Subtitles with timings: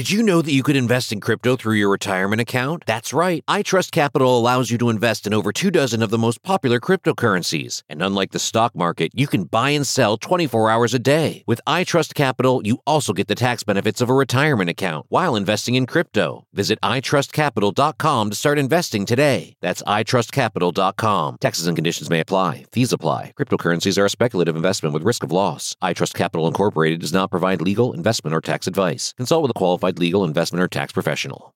[0.00, 2.84] Did you know that you could invest in crypto through your retirement account?
[2.86, 3.44] That's right.
[3.46, 7.82] iTrust Capital allows you to invest in over two dozen of the most popular cryptocurrencies.
[7.86, 11.44] And unlike the stock market, you can buy and sell 24 hours a day.
[11.46, 15.74] With iTrust Capital, you also get the tax benefits of a retirement account while investing
[15.74, 16.46] in crypto.
[16.54, 19.52] Visit itrustcapital.com to start investing today.
[19.60, 21.36] That's itrustcapital.com.
[21.42, 22.64] Taxes and conditions may apply.
[22.72, 23.34] Fees apply.
[23.38, 25.76] Cryptocurrencies are a speculative investment with risk of loss.
[25.82, 29.12] iTrust Capital Incorporated does not provide legal, investment, or tax advice.
[29.18, 31.54] Consult with a qualified legal, investment, or tax professional.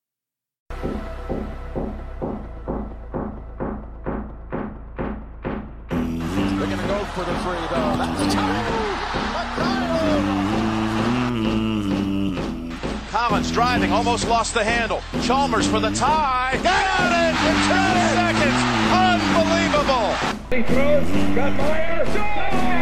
[0.70, 0.78] They're
[6.66, 7.96] going to go for the free, though.
[7.96, 8.34] That's
[13.10, 15.00] Collins driving, almost lost the handle.
[15.22, 16.58] Chalmers for the tie.
[16.62, 18.60] Got it in 10 seconds.
[18.92, 20.14] Unbelievable.
[20.50, 22.73] He throws, got Meyer.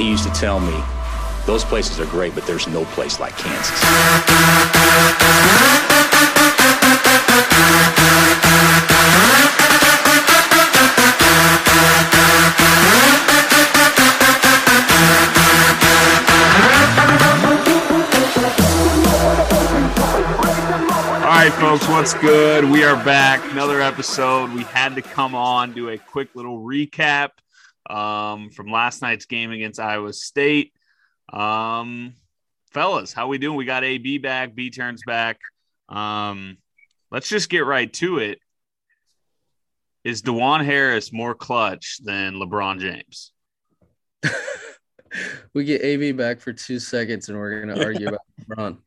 [0.00, 0.82] He used to tell me,
[1.44, 3.84] those places are great, but there's no place like Kansas.
[21.12, 22.64] All right, folks, what's good?
[22.64, 23.44] We are back.
[23.52, 24.50] Another episode.
[24.54, 27.32] We had to come on, do a quick little recap
[27.90, 30.72] um, from last night's game against Iowa State.
[31.32, 32.14] Um,
[32.70, 33.56] fellas, how we doing?
[33.56, 35.38] We got AB back, B turns back.
[35.88, 36.58] Um,
[37.10, 38.38] let's just get right to it.
[40.04, 43.32] Is Dajuan Harris more clutch than LeBron James?
[45.54, 48.78] we get AB back for two seconds and we're going to argue about LeBron.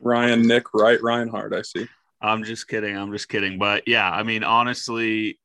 [0.00, 1.00] Ryan, Nick, right?
[1.02, 1.88] Ryan Hard, I see.
[2.20, 2.96] I'm just kidding.
[2.96, 3.58] I'm just kidding.
[3.58, 5.38] But yeah, I mean, honestly,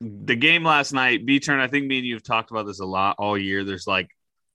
[0.00, 2.80] the game last night, B turn, I think me and you have talked about this
[2.80, 3.64] a lot all year.
[3.64, 4.08] There's like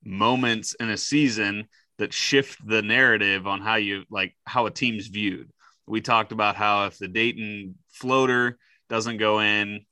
[0.03, 1.67] moments in a season
[1.97, 5.49] that shift the narrative on how you like how a team's viewed.
[5.87, 8.57] We talked about how if the Dayton floater
[8.89, 9.85] doesn't go in,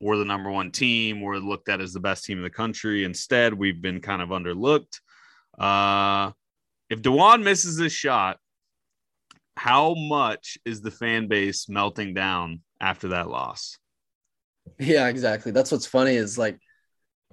[0.00, 1.22] we're the number one team.
[1.22, 3.04] We're looked at as the best team in the country.
[3.04, 5.00] Instead, we've been kind of underlooked.
[5.58, 6.32] Uh,
[6.90, 8.38] if Dajuan misses this shot,
[9.56, 13.78] how much is the fan base melting down after that loss?
[14.78, 15.52] Yeah, exactly.
[15.52, 16.58] That's what's funny is like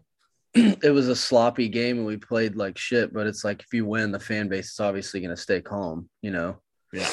[0.53, 3.85] it was a sloppy game and we played like shit, but it's like if you
[3.85, 6.57] win, the fan base is obviously going to stay calm, you know?
[6.93, 7.09] Yeah.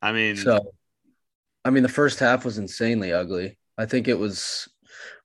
[0.00, 0.72] I mean, so
[1.64, 3.58] I mean, the first half was insanely ugly.
[3.76, 4.68] I think it was,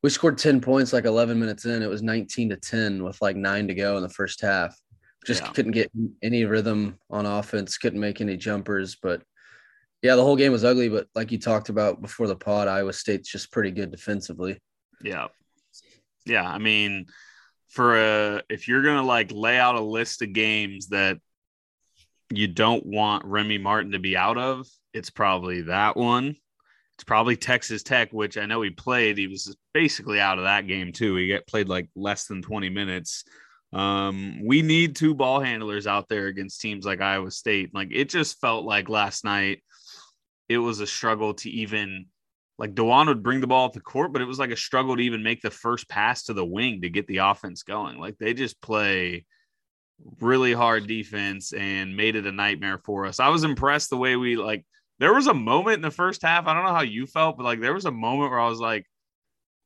[0.04, 1.82] we scored 10 points like 11 minutes in.
[1.82, 4.76] It was 19 to 10 with like nine to go in the first half.
[5.26, 5.52] Just Yeah.
[5.52, 5.92] couldn't get
[6.22, 8.98] any rhythm on offense, couldn't make any jumpers.
[9.02, 9.22] But
[10.06, 10.88] yeah, the whole game was ugly.
[10.88, 14.60] But like you talked about before the pod, Iowa State's just pretty good defensively.
[15.02, 15.28] Yeah.
[16.28, 16.48] Yeah.
[16.48, 17.08] I mean,
[17.70, 21.18] for a, if you're going to like lay out a list of games that
[22.30, 26.36] you don't want Remy Martin to be out of, it's probably that one.
[26.94, 29.18] It's probably Texas Tech, which I know he played.
[29.18, 31.16] He was basically out of that game too.
[31.16, 33.24] He got played like less than 20 minutes.
[33.74, 37.74] Um, we need two ball handlers out there against teams like Iowa State.
[37.74, 39.64] Like it just felt like last night
[40.50, 42.06] it was a struggle to even
[42.58, 44.96] like Dajuan would bring the ball up the court, but it was like a struggle
[44.96, 48.00] to even make the first pass to the wing to get the offense going.
[48.00, 49.26] Like they just play
[50.20, 53.20] really hard defense and made it a nightmare for us.
[53.20, 54.66] I was impressed the way we like
[55.00, 56.48] there was a moment in the first half.
[56.48, 58.60] I don't know how you felt, but like there was a moment where I was
[58.60, 58.86] like,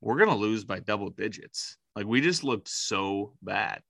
[0.02, 1.78] we're gonna lose by double digits.
[1.96, 3.82] Like we just looked so bad.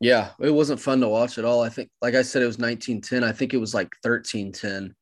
[0.00, 1.62] Yeah, it wasn't fun to watch at all.
[1.62, 3.22] I think, like I said, it was 1910.
[3.22, 4.94] I think it was like 1310.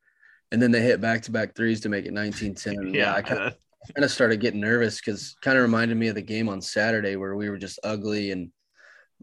[0.52, 2.94] And then they hit back to back threes to make it 1910.
[2.94, 3.52] Yeah, I kind
[3.96, 7.36] of, started getting nervous because kind of reminded me of the game on Saturday where
[7.36, 8.50] we were just ugly and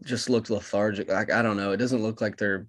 [0.02, 1.08] just looked lethargic.
[1.08, 1.72] Like, I don't know.
[1.72, 2.66] It doesn't look like they're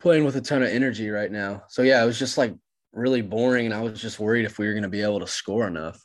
[0.00, 1.64] playing with a ton of energy right now.
[1.68, 2.54] So, yeah, it was just like
[2.92, 3.66] really boring.
[3.66, 6.02] And I was just worried if we were going to be able to score enough.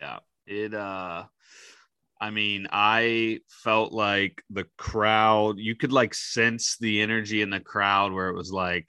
[0.00, 0.18] Yeah.
[0.46, 1.24] It, uh,
[2.20, 7.60] I mean, I felt like the crowd, you could like sense the energy in the
[7.60, 8.88] crowd where it was like,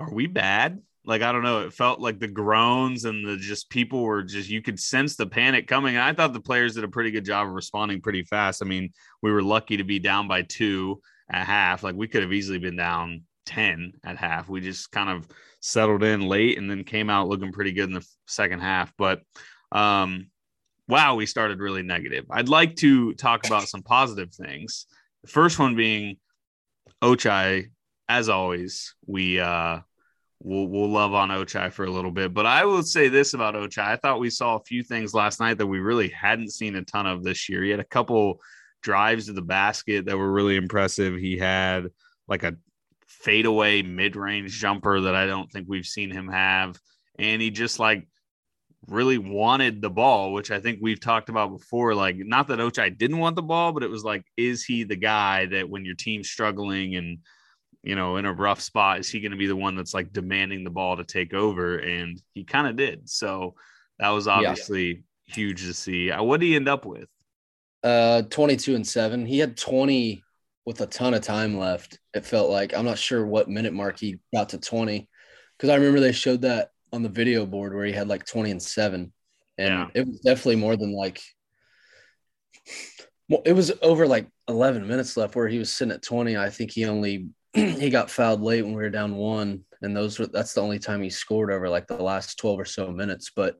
[0.00, 0.80] are we bad?
[1.04, 1.60] Like, I don't know.
[1.60, 5.26] It felt like the groans and the just people were just, you could sense the
[5.26, 5.96] panic coming.
[5.96, 8.62] And I thought the players did a pretty good job of responding pretty fast.
[8.62, 8.92] I mean,
[9.22, 11.00] we were lucky to be down by two
[11.30, 11.82] at half.
[11.82, 14.50] Like, we could have easily been down 10 at half.
[14.50, 15.26] We just kind of
[15.60, 18.92] settled in late and then came out looking pretty good in the second half.
[18.98, 19.22] But,
[19.72, 20.28] um,
[20.88, 22.26] wow, we started really negative.
[22.30, 24.86] I'd like to talk about some positive things.
[25.22, 26.16] The first one being
[27.02, 27.70] Ochai,
[28.08, 29.80] as always, we uh
[30.40, 32.32] we'll we'll love on Ochai for a little bit.
[32.32, 33.86] But I will say this about Ochai.
[33.86, 36.84] I thought we saw a few things last night that we really hadn't seen a
[36.84, 37.62] ton of this year.
[37.62, 38.40] He had a couple
[38.82, 41.16] drives to the basket that were really impressive.
[41.16, 41.88] He had
[42.28, 42.56] like a
[43.06, 46.78] fadeaway mid-range jumper that I don't think we've seen him have.
[47.18, 48.06] And he just like
[48.86, 51.94] really wanted the ball, which I think we've talked about before.
[51.94, 54.96] Like, not that Ochai didn't want the ball, but it was like, is he the
[54.96, 57.18] guy that when your team's struggling and
[57.82, 60.12] you know in a rough spot, is he going to be the one that's like
[60.12, 61.78] demanding the ball to take over?
[61.78, 63.08] And he kind of did.
[63.08, 63.54] So
[63.98, 65.34] that was obviously yeah.
[65.34, 66.10] huge to see.
[66.10, 67.08] Uh, what did he end up with?
[67.82, 69.24] Uh, 22 and seven.
[69.24, 70.22] He had 20
[70.66, 71.98] with a ton of time left.
[72.14, 75.08] It felt like I'm not sure what minute mark he got to 20
[75.56, 78.50] because I remember they showed that on the video board where he had like 20
[78.50, 79.12] and 7
[79.58, 79.88] and yeah.
[79.94, 81.20] it was definitely more than like
[83.44, 86.70] it was over like 11 minutes left where he was sitting at 20 i think
[86.70, 90.54] he only he got fouled late when we were down one and those were that's
[90.54, 93.56] the only time he scored over like the last 12 or so minutes but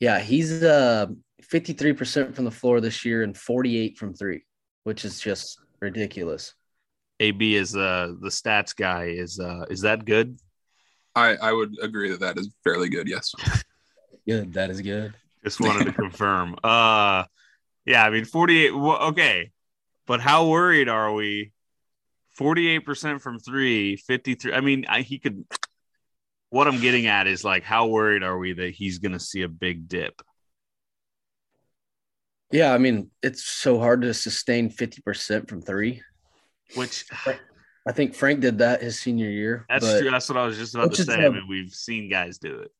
[0.00, 1.06] yeah he's uh
[1.42, 4.44] 53% from the floor this year and 48 from three
[4.84, 6.54] which is just ridiculous
[7.20, 10.38] ab is uh the stats guy is uh is that good
[11.14, 13.08] I, I would agree that that is fairly good.
[13.08, 13.34] Yes.
[14.26, 14.54] Good.
[14.54, 15.12] That is good.
[15.44, 16.56] Just wanted to confirm.
[16.64, 17.24] Uh,
[17.84, 18.02] yeah.
[18.04, 18.72] I mean, forty-eight.
[18.72, 19.50] okay,
[20.06, 21.52] but how worried are we?
[22.34, 24.52] Forty-eight percent from three, 53.
[24.52, 25.44] I mean, I, he could.
[26.50, 29.42] What I'm getting at is like, how worried are we that he's going to see
[29.42, 30.22] a big dip?
[32.52, 36.02] Yeah, I mean, it's so hard to sustain 50% from three.
[36.76, 37.04] Which
[37.86, 39.66] I think Frank did that his senior year.
[39.68, 40.10] That's true.
[40.10, 41.24] That's what I was just about to say.
[41.24, 42.70] I mean, we've seen guys do it.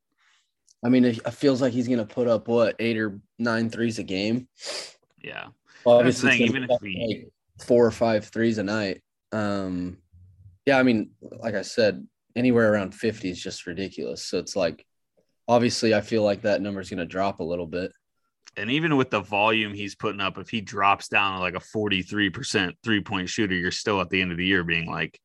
[0.83, 3.99] I mean, it feels like he's going to put up what eight or nine threes
[3.99, 4.47] a game.
[5.21, 5.47] Yeah.
[5.85, 9.01] Well, obviously, thing, even if he like four or five threes a night.
[9.35, 9.97] Um,
[10.65, 12.05] yeah, I mean, like I said,
[12.35, 14.23] anywhere around fifty is just ridiculous.
[14.23, 14.85] So it's like,
[15.47, 17.91] obviously, I feel like that number is going to drop a little bit
[18.57, 21.59] and even with the volume he's putting up, if he drops down to like a
[21.59, 25.19] 43% three point shooter, you're still at the end of the year being like,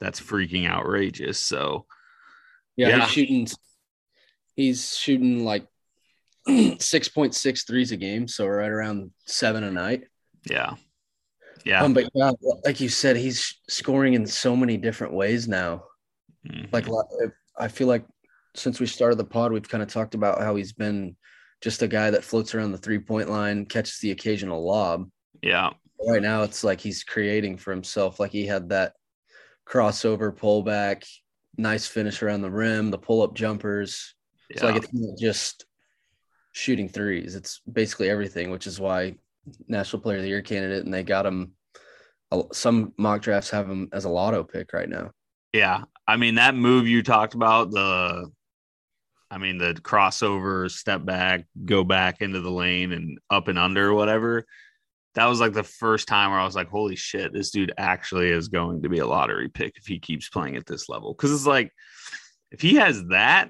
[0.00, 1.38] that's freaking outrageous.
[1.38, 1.86] So,
[2.76, 3.00] yeah, yeah.
[3.00, 3.48] he's shooting,
[4.56, 5.66] he's shooting like
[6.48, 8.26] 6.6 threes a game.
[8.26, 10.04] So, right around seven a night.
[10.50, 10.74] Yeah.
[11.64, 11.82] Yeah.
[11.82, 12.32] Um, but yeah,
[12.64, 15.84] like you said, he's scoring in so many different ways now.
[16.48, 16.66] Mm-hmm.
[16.72, 16.86] Like,
[17.58, 18.04] I feel like
[18.54, 21.16] since we started the pod, we've kind of talked about how he's been
[21.60, 25.08] just a guy that floats around the three point line, catches the occasional lob.
[25.42, 25.70] Yeah.
[26.06, 28.18] Right now, it's like he's creating for himself.
[28.18, 28.94] Like he had that
[29.68, 31.06] crossover pullback,
[31.56, 34.14] nice finish around the rim, the pull up jumpers.
[34.50, 34.54] Yeah.
[34.54, 35.64] It's like it's just
[36.52, 37.36] shooting threes.
[37.36, 39.14] It's basically everything, which is why
[39.68, 41.52] National Player of the Year candidate, and they got him.
[42.52, 45.10] Some mock drafts have him as a lotto pick right now.
[45.52, 48.30] Yeah, I mean that move you talked about the
[49.32, 53.94] I mean, the crossover, step back, go back into the lane and up and under
[53.94, 54.44] whatever.
[55.14, 58.28] That was like the first time where I was like, holy shit, this dude actually
[58.28, 61.14] is going to be a lottery pick if he keeps playing at this level.
[61.14, 61.72] Cause it's like,
[62.50, 63.48] if he has that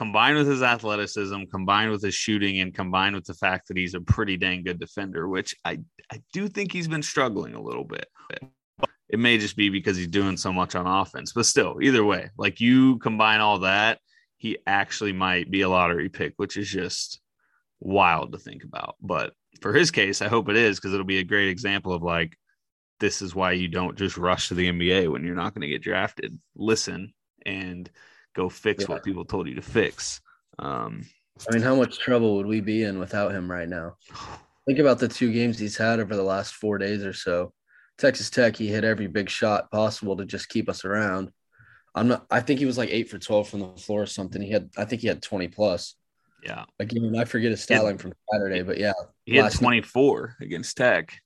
[0.00, 3.92] combined with his athleticism, combined with his shooting, and combined with the fact that he's
[3.92, 5.80] a pretty dang good defender, which I,
[6.10, 8.06] I do think he's been struggling a little bit.
[9.10, 12.30] It may just be because he's doing so much on offense, but still, either way,
[12.38, 13.98] like you combine all that
[14.38, 17.20] he actually might be a lottery pick, which is just
[17.78, 18.94] wild to think about.
[19.02, 22.02] But for his case, I hope it is because it'll be a great example of
[22.02, 22.38] like,
[23.00, 25.68] this is why you don't just rush to the NBA when you're not going to
[25.68, 26.38] get drafted.
[26.56, 27.12] Listen
[27.44, 27.90] and
[28.34, 28.94] go fix yeah.
[28.94, 30.20] what people told you to fix.
[30.58, 31.06] Um,
[31.48, 33.96] I mean, how much trouble would we be in without him right now?
[34.66, 37.52] Think about the two games he's had over the last four days or so.
[37.98, 41.30] Texas Tech, he hit every big shot possible to just keep us around.
[41.94, 42.26] I'm not.
[42.30, 44.40] I think he was like eight for twelve from the floor or something.
[44.40, 44.70] He had.
[44.76, 45.96] I think he had twenty plus.
[46.42, 46.64] Yeah.
[46.78, 48.92] Again, I forget his stat line from Saturday, but yeah,
[49.24, 50.46] he had 24 night.
[50.46, 51.20] against Tech.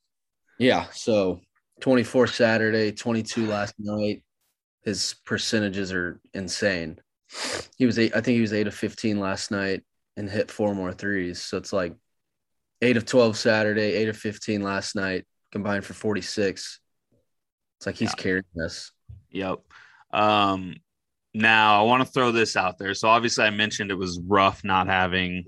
[0.59, 0.87] Yeah.
[0.93, 1.41] So
[1.81, 4.25] 24 Saturday, 22 last night.
[4.85, 6.99] His percentages are insane.
[7.76, 8.12] He was eight.
[8.14, 9.83] I think he was eight of 15 last night
[10.17, 11.43] and hit four more threes.
[11.43, 11.97] So it's like
[12.83, 16.81] eight of 12 Saturday, eight of 15 last night, combined for 46.
[17.79, 18.23] It's like he's yeah.
[18.23, 18.93] carrying us.
[19.31, 19.61] Yep.
[20.12, 20.76] Um,
[21.33, 22.95] now I want to throw this out there.
[22.95, 25.45] So obviously I mentioned it was rough not having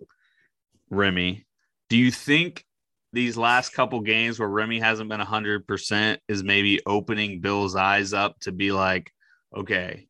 [0.90, 1.47] Remy.
[1.88, 2.64] Do you think
[3.12, 8.38] these last couple games where Remy hasn't been 100% is maybe opening Bill's eyes up
[8.40, 9.11] to be like,
[9.57, 10.09] okay,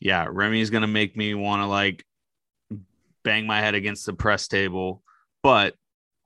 [0.00, 2.04] yeah, Remy is going to make me want to like
[3.22, 5.02] bang my head against the press table,
[5.42, 5.74] but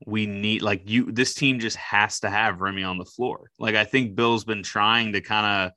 [0.06, 3.50] we need like you this team just has to have Remy on the floor.
[3.58, 5.72] Like I think Bill's been trying to kind of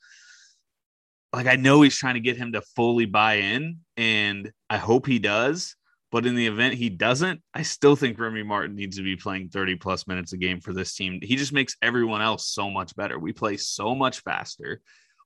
[1.33, 5.07] like I know he's trying to get him to fully buy in, and I hope
[5.07, 5.75] he does.
[6.11, 9.47] But in the event he doesn't, I still think Remy Martin needs to be playing
[9.47, 11.19] 30 plus minutes a game for this team.
[11.21, 13.17] He just makes everyone else so much better.
[13.17, 14.81] We play so much faster.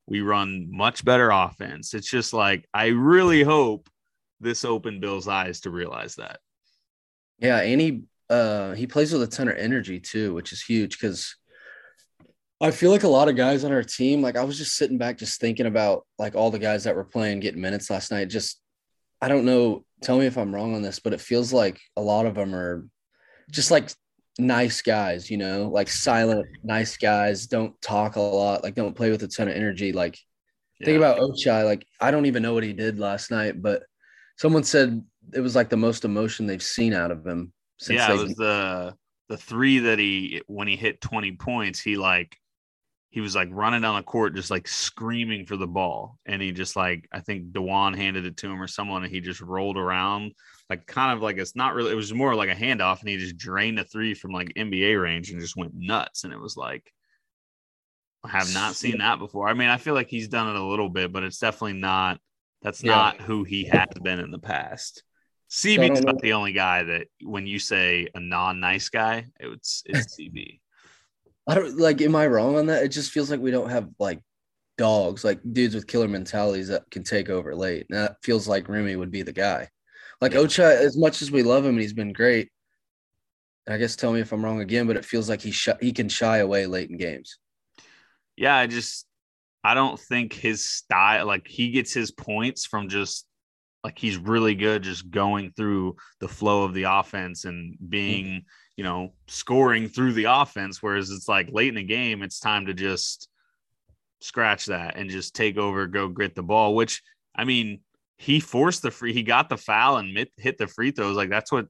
[0.08, 1.94] We run much better offense.
[1.94, 3.90] It's just like I really hope
[4.40, 6.40] this opened Bill's eyes to realize that.
[7.40, 11.00] Yeah, and he uh he plays with a ton of energy too, which is huge
[11.00, 11.36] because
[12.62, 14.98] I feel like a lot of guys on our team, like I was just sitting
[14.98, 18.30] back, just thinking about like all the guys that were playing, getting minutes last night.
[18.30, 18.62] Just,
[19.22, 19.84] I don't know.
[20.02, 22.56] Tell me if I'm wrong on this, but it feels like a lot of them
[22.56, 22.88] are
[23.52, 23.92] just like
[24.38, 27.48] nice guys, you know, like silent, nice guys.
[27.48, 29.92] Don't talk a lot, like don't play with a ton of energy.
[29.92, 30.18] Like,
[30.80, 30.86] yeah.
[30.86, 31.66] think about Ochai.
[31.66, 33.84] Like, I don't even know what he did last night, but
[34.38, 37.54] someone said it was like the most emotion they've seen out of him.
[37.90, 38.96] yeah, it was the
[39.28, 42.38] the three that he when he hit 20 points, he like
[43.10, 46.20] he was like running down the court, just like screaming for the ball.
[46.26, 49.22] And he just like, I think Dajuan handed it to him or someone, and he
[49.22, 50.34] just rolled around,
[50.70, 53.18] like kind of like it's not really, it was more like a handoff, and he
[53.18, 56.24] just drained a three from like NBA range and just went nuts.
[56.24, 56.92] And it was like,
[58.24, 59.48] I have not seen that before.
[59.48, 62.20] I mean, I feel like he's done it a little bit, but it's definitely not,
[62.64, 62.96] that's yeah.
[62.96, 65.04] not who he has been in the past.
[65.52, 69.84] CB is about the only guy that when you say a non nice guy, it's
[69.86, 70.60] it's CB.
[71.48, 72.02] I don't like.
[72.02, 72.84] Am I wrong on that?
[72.84, 74.22] It just feels like we don't have like
[74.78, 77.86] dogs, like dudes with killer mentalities that can take over late.
[77.90, 79.70] And that feels like Remy would be the guy.
[80.22, 80.40] Like yeah.
[80.40, 82.50] Ochai, as much as we love him and he's been great,
[83.68, 85.92] I guess tell me if I'm wrong again, but it feels like he sh- he
[85.92, 87.38] can shy away late in games.
[88.36, 89.06] Yeah, I just
[89.64, 93.26] I don't think his style like he gets his points from just
[93.84, 98.48] like he's really good just going through the flow of the offense and being mm-hmm
[98.76, 100.82] you know, scoring through the offense.
[100.84, 103.30] Whereas it's like late in the game, it's time to just
[104.22, 107.02] scratch that and just take over, go grit the ball, which
[107.36, 107.82] I mean,
[108.18, 111.16] he forced the free, he got the foul and hit the free throws.
[111.16, 111.68] Like that's what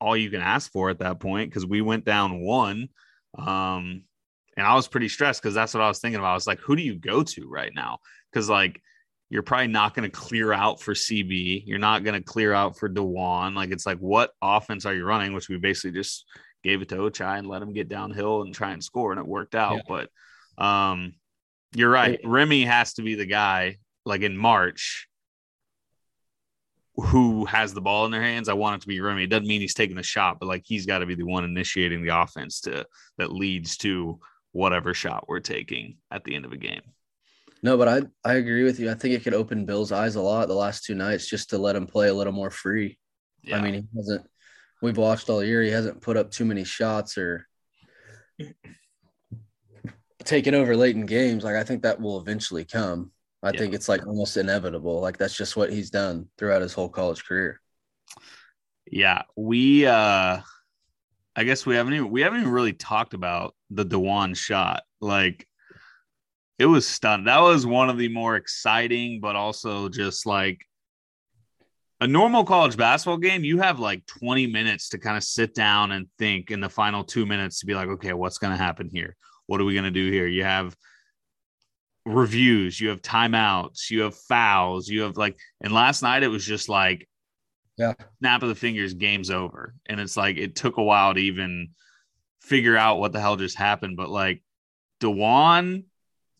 [0.00, 2.88] all you can ask for at that point because we went down one.
[3.36, 4.04] Um,
[4.56, 6.32] and I was pretty stressed because that's what I was thinking about.
[6.32, 7.98] I was like, who do you go to right now?
[8.32, 8.80] Because like
[9.30, 11.64] you're probably not going to clear out for CB.
[11.66, 13.54] You're not going to clear out for Dajuan.
[13.54, 15.32] Like it's like, what offense are you running?
[15.34, 16.24] Which we basically just
[16.64, 19.26] gave it to Ochai and let him get downhill and try and score, and it
[19.26, 19.82] worked out.
[19.88, 20.06] Yeah.
[20.56, 21.14] But um,
[21.74, 22.18] you're right.
[22.24, 25.07] Remy has to be the guy, like in March,
[26.98, 28.48] who has the ball in their hands.
[28.48, 29.24] I want it to be Remy.
[29.24, 31.44] It doesn't mean he's taking the shot, but like he's got to be the one
[31.44, 32.86] initiating the offense to
[33.18, 34.18] that leads to
[34.52, 36.82] whatever shot we're taking at the end of a game.
[37.62, 38.90] No, but I I agree with you.
[38.90, 41.58] I think it could open Bill's eyes a lot the last two nights just to
[41.58, 42.98] let him play a little more free.
[43.42, 43.58] Yeah.
[43.58, 44.26] I mean, he hasn't
[44.82, 47.46] we've watched all year, he hasn't put up too many shots or
[50.24, 51.44] taken over late in games.
[51.44, 53.12] Like I think that will eventually come.
[53.42, 53.58] I yeah.
[53.58, 55.00] think it's like almost inevitable.
[55.00, 57.60] Like that's just what he's done throughout his whole college career.
[58.90, 60.40] Yeah, we uh
[61.36, 64.82] I guess we haven't even we haven't even really talked about the Dewan shot.
[65.00, 65.46] Like
[66.58, 67.28] it was stunned.
[67.28, 70.66] That was one of the more exciting, but also just like
[72.00, 75.92] a normal college basketball game, you have like 20 minutes to kind of sit down
[75.92, 78.88] and think in the final two minutes to be like, okay, what's going to happen
[78.88, 79.16] here?
[79.46, 80.26] What are we going to do here?
[80.26, 80.76] You have
[82.08, 86.44] reviews, you have timeouts, you have fouls, you have like, and last night it was
[86.44, 87.08] just like,
[87.76, 89.74] yeah, snap of the fingers, game's over.
[89.86, 91.70] And it's like, it took a while to even
[92.40, 93.96] figure out what the hell just happened.
[93.96, 94.42] But like,
[95.00, 95.84] Dajuan,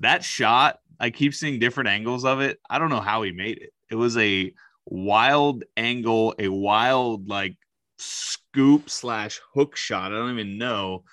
[0.01, 2.59] that shot, I keep seeing different angles of it.
[2.69, 3.73] I don't know how he made it.
[3.91, 4.53] It was a,
[4.91, 7.55] wild angle, a wild like
[7.99, 10.13] scoop slash hook shot.
[10.13, 11.05] I don't even know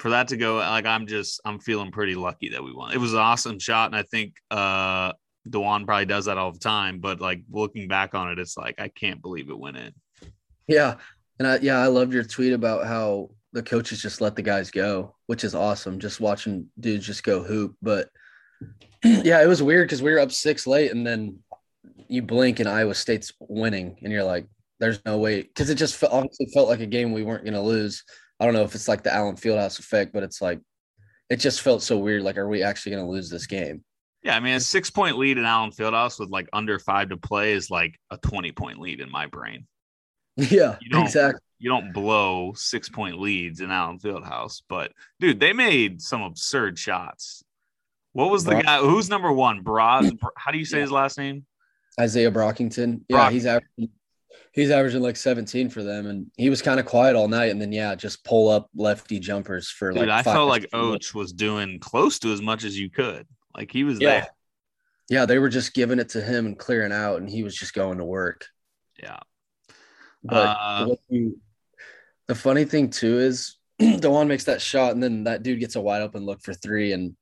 [0.00, 2.92] for that to go, like I'm just I'm feeling pretty lucky that we won.
[2.92, 5.12] It was an awesome shot, and I think uh
[5.48, 7.00] Dajuan probably does that all the time.
[7.00, 9.92] But like looking back on it, it's like I can't believe it went in.
[10.66, 10.96] Yeah,
[11.38, 14.70] and I, yeah, I loved your tweet about how the coaches just let the guys
[14.70, 15.98] go, which is awesome.
[15.98, 17.76] Just watching dudes just go hoop.
[17.82, 18.08] But
[19.04, 21.38] yeah, it was weird because we were up six late, and then
[22.08, 24.46] you blink and Iowa State's winning, and you're like,
[24.78, 27.54] "There's no way," because it just felt, obviously felt like a game we weren't going
[27.54, 28.02] to lose.
[28.40, 30.60] I don't know if it's like the Allen Fieldhouse effect, but it's like
[31.28, 32.22] it just felt so weird.
[32.22, 33.84] Like, are we actually going to lose this game?
[34.22, 37.16] Yeah, I mean, a six point lead in Allen Fieldhouse with like under five to
[37.16, 39.66] play is like a 20 point lead in my brain.
[40.36, 41.40] Yeah, exactly.
[41.58, 46.78] You don't blow six point leads in Allen Fieldhouse, but dude, they made some absurd
[46.78, 47.44] shots.
[48.12, 48.78] What was the Brock- guy?
[48.78, 49.60] Who's number one?
[49.60, 50.10] Broad.
[50.38, 50.82] How do you say yeah.
[50.82, 51.44] his last name?
[52.00, 53.02] Isaiah Brockington.
[53.08, 53.90] Yeah, Brock- he's averaging,
[54.52, 57.50] he's averaging like 17 for them, and he was kind of quiet all night.
[57.50, 60.08] And then yeah, just pull up lefty jumpers for dude, like.
[60.08, 63.26] I felt like Oach was doing close to as much as you could.
[63.54, 64.08] Like he was yeah.
[64.08, 64.26] there.
[65.08, 67.74] Yeah, they were just giving it to him and clearing out, and he was just
[67.74, 68.46] going to work.
[69.02, 69.18] Yeah.
[70.22, 71.40] But uh, you,
[72.26, 75.80] the funny thing too is Dajuan makes that shot, and then that dude gets a
[75.80, 77.16] wide open look for three, and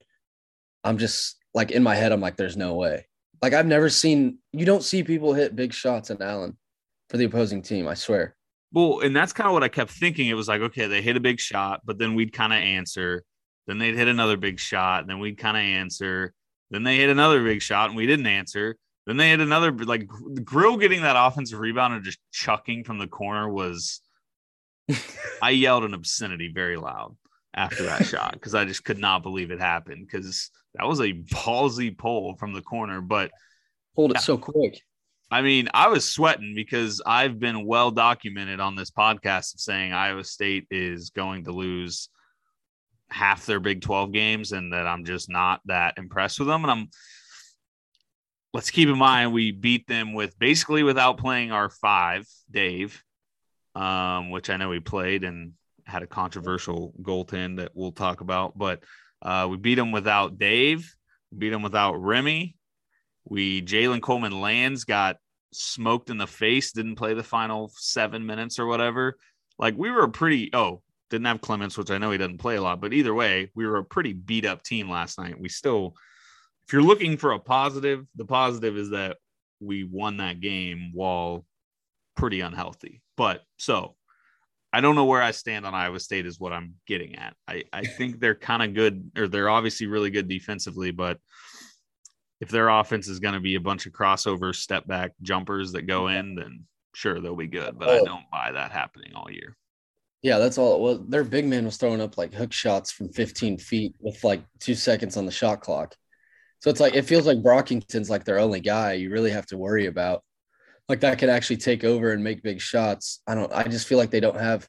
[0.84, 3.06] I'm just like in my head, I'm like, there's no way.
[3.40, 6.56] Like I've never seen you don't see people hit big shots in Allen
[7.08, 7.88] for the opposing team.
[7.88, 8.34] I swear.
[8.72, 10.28] Well, and that's kind of what I kept thinking.
[10.28, 13.24] It was like, okay, they hit a big shot, but then we'd kind of answer.
[13.66, 16.34] Then they'd hit another big shot, and then we'd kind of answer.
[16.70, 18.76] Then they hit another big shot, and we didn't answer.
[19.06, 20.06] Then they had another like
[20.44, 24.02] Grill getting that offensive rebound and just chucking from the corner was.
[25.42, 27.14] I yelled an obscenity very loud
[27.54, 31.12] after that shot because I just could not believe it happened because that was a
[31.12, 33.00] ballsy pull from the corner.
[33.00, 33.30] But
[33.94, 34.82] hold it yeah, so quick.
[35.30, 39.92] I mean, I was sweating because I've been well documented on this podcast of saying
[39.92, 42.08] Iowa State is going to lose
[43.10, 46.64] half their Big 12 games and that I'm just not that impressed with them.
[46.64, 46.88] And I'm
[48.54, 53.02] let's keep in mind we beat them with basically without playing our five, Dave,
[53.74, 55.52] um, which I know we played and
[55.84, 58.56] had a controversial goaltend that we'll talk about.
[58.56, 58.82] But
[59.22, 60.94] uh, we beat them without Dave,
[61.36, 62.56] beat them without Remy.
[63.28, 65.16] We Jalen Coleman Lands got
[65.52, 69.16] smoked in the face, didn't play the final seven minutes or whatever.
[69.58, 72.62] Like we were pretty oh, didn't have Clemence, which I know he doesn't play a
[72.62, 75.40] lot, but either way, we were a pretty beat up team last night.
[75.40, 75.94] We still
[76.66, 79.16] if you're looking for a positive, the positive is that
[79.60, 81.46] we won that game while
[82.14, 83.00] pretty unhealthy.
[83.16, 83.96] But so
[84.72, 87.34] I don't know where I stand on Iowa State is what I'm getting at.
[87.46, 91.18] I, I think they're kind of good, or they're obviously really good defensively, but
[92.40, 95.82] if their offense is going to be a bunch of crossover step back jumpers that
[95.82, 97.78] go in, then sure they'll be good.
[97.78, 98.04] But I oh.
[98.04, 99.56] don't buy that happening all year.
[100.22, 101.08] Yeah, that's all it was.
[101.08, 104.74] Their big man was throwing up like hook shots from 15 feet with like two
[104.74, 105.94] seconds on the shot clock.
[106.60, 109.56] So it's like it feels like Brockington's like their only guy you really have to
[109.56, 110.24] worry about.
[110.88, 113.20] Like that could actually take over and make big shots.
[113.26, 113.52] I don't.
[113.52, 114.68] I just feel like they don't have,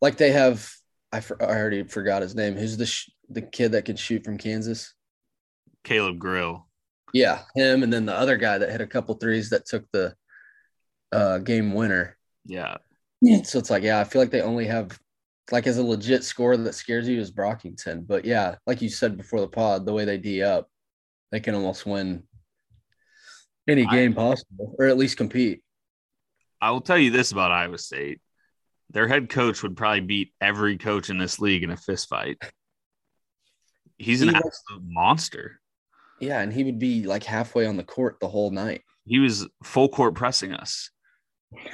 [0.00, 0.68] like they have.
[1.12, 2.54] I, for, I already forgot his name.
[2.54, 4.94] Who's the sh- the kid that can shoot from Kansas?
[5.84, 6.67] Caleb Grill.
[7.12, 10.14] Yeah, him, and then the other guy that hit a couple threes that took the
[11.12, 12.16] uh, game winner.
[12.44, 12.76] Yeah.
[13.44, 14.98] So it's like, yeah, I feel like they only have
[15.50, 18.06] like as a legit score that scares you is Brockington.
[18.06, 20.68] But yeah, like you said before the pod, the way they D up,
[21.32, 22.22] they can almost win
[23.66, 25.62] any game I, possible, or at least compete.
[26.60, 28.20] I will tell you this about Iowa State:
[28.90, 32.38] their head coach would probably beat every coach in this league in a fist fight.
[33.96, 35.60] He's an he was, absolute monster.
[36.20, 38.82] Yeah, and he would be like halfway on the court the whole night.
[39.04, 40.90] He was full court pressing us.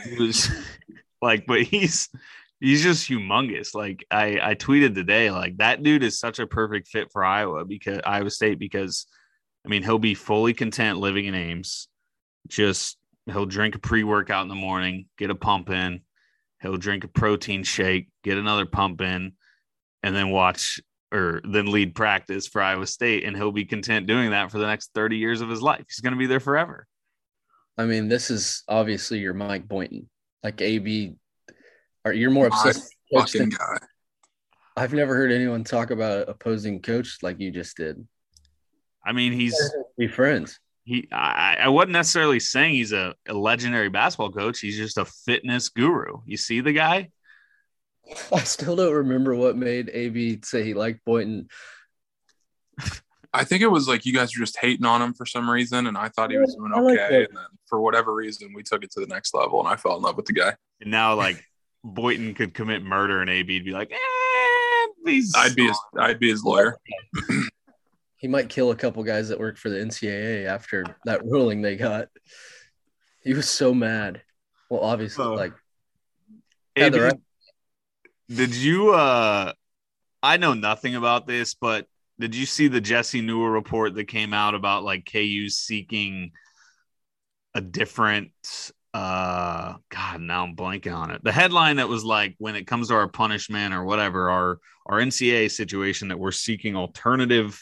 [0.04, 0.50] He was
[1.22, 2.08] like, but he's
[2.60, 3.74] he's just humongous.
[3.74, 7.64] Like I I tweeted today, like that dude is such a perfect fit for Iowa
[7.64, 9.06] because Iowa State because
[9.64, 11.88] I mean, he'll be fully content living in Ames.
[12.48, 16.02] Just he'll drink a pre workout in the morning, get a pump in.
[16.60, 19.32] He'll drink a protein shake, get another pump in,
[20.02, 20.80] and then watch
[21.14, 23.24] or then lead practice for Iowa State.
[23.24, 25.84] And he'll be content doing that for the next 30 years of his life.
[25.88, 26.86] He's going to be there forever.
[27.78, 30.08] I mean, this is obviously your Mike Boynton.
[30.42, 31.14] Like AB,
[32.04, 32.90] are you're more obsessed?
[33.10, 33.78] Than, guy.
[34.76, 38.04] I've never heard anyone talk about opposing coach like you just did.
[39.06, 39.56] I mean, he's
[39.96, 40.58] be friends.
[40.82, 44.60] He, I, I wasn't necessarily saying he's a, a legendary basketball coach.
[44.60, 46.18] He's just a fitness guru.
[46.26, 47.10] You see the guy?
[48.32, 51.48] I still don't remember what made AB say he liked Boynton.
[53.32, 55.88] I think it was like you guys were just hating on him for some reason,
[55.88, 57.20] and I thought he was doing okay.
[57.20, 59.76] Like and then for whatever reason, we took it to the next level, and I
[59.76, 60.54] fell in love with the guy.
[60.80, 61.44] And now, like
[61.82, 66.44] Boynton could commit murder, and AB'd be like, eh, I'd be his, I'd be his
[66.44, 66.76] lawyer.
[68.16, 71.76] he might kill a couple guys that work for the NCAA after that ruling they
[71.76, 72.08] got.
[73.22, 74.22] He was so mad.
[74.70, 75.54] Well, obviously, uh, like.
[76.76, 77.20] Hey, did,
[78.28, 78.92] did you?
[78.92, 79.52] uh
[80.22, 81.86] I know nothing about this, but
[82.18, 86.32] did you see the Jesse Newell report that came out about like KU seeking
[87.54, 88.32] a different
[88.92, 92.88] uh god now i'm blanking on it the headline that was like when it comes
[92.88, 97.60] to our punishment or whatever our our ncaa situation that we're seeking alternative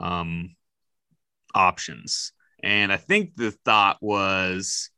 [0.00, 0.54] um
[1.54, 4.90] options and i think the thought was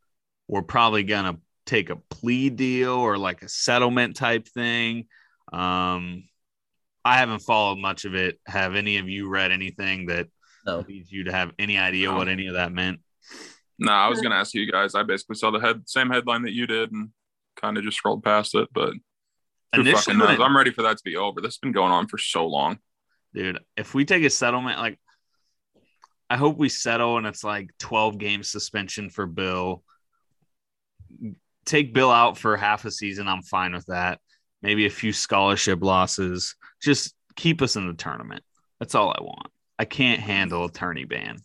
[0.49, 5.07] we're probably gonna take a plea deal or like a settlement type thing
[5.53, 6.25] um
[7.05, 10.27] i haven't followed much of it have any of you read anything that
[10.67, 10.85] no.
[10.89, 12.17] leads you to have any idea no.
[12.17, 13.01] what any of that meant
[13.79, 14.95] no, I was gonna ask you guys.
[14.95, 17.11] I basically saw the head same headline that you did and
[17.57, 18.93] kind of just scrolled past it, but
[19.75, 20.41] who fucking knows?
[20.41, 21.41] I'm ready for that to be over.
[21.41, 22.79] This has been going on for so long.
[23.35, 24.99] Dude, if we take a settlement, like
[26.29, 29.85] I hope we settle and it's like 12 game suspension for Bill.
[31.69, 33.29] Take Bill out for half a season.
[33.29, 34.21] I'm fine with that.
[34.63, 36.57] Maybe a few scholarship losses.
[36.83, 38.43] Just keep us in the tournament.
[38.81, 39.49] That's all I want.
[39.79, 41.37] I can't handle a tourney ban.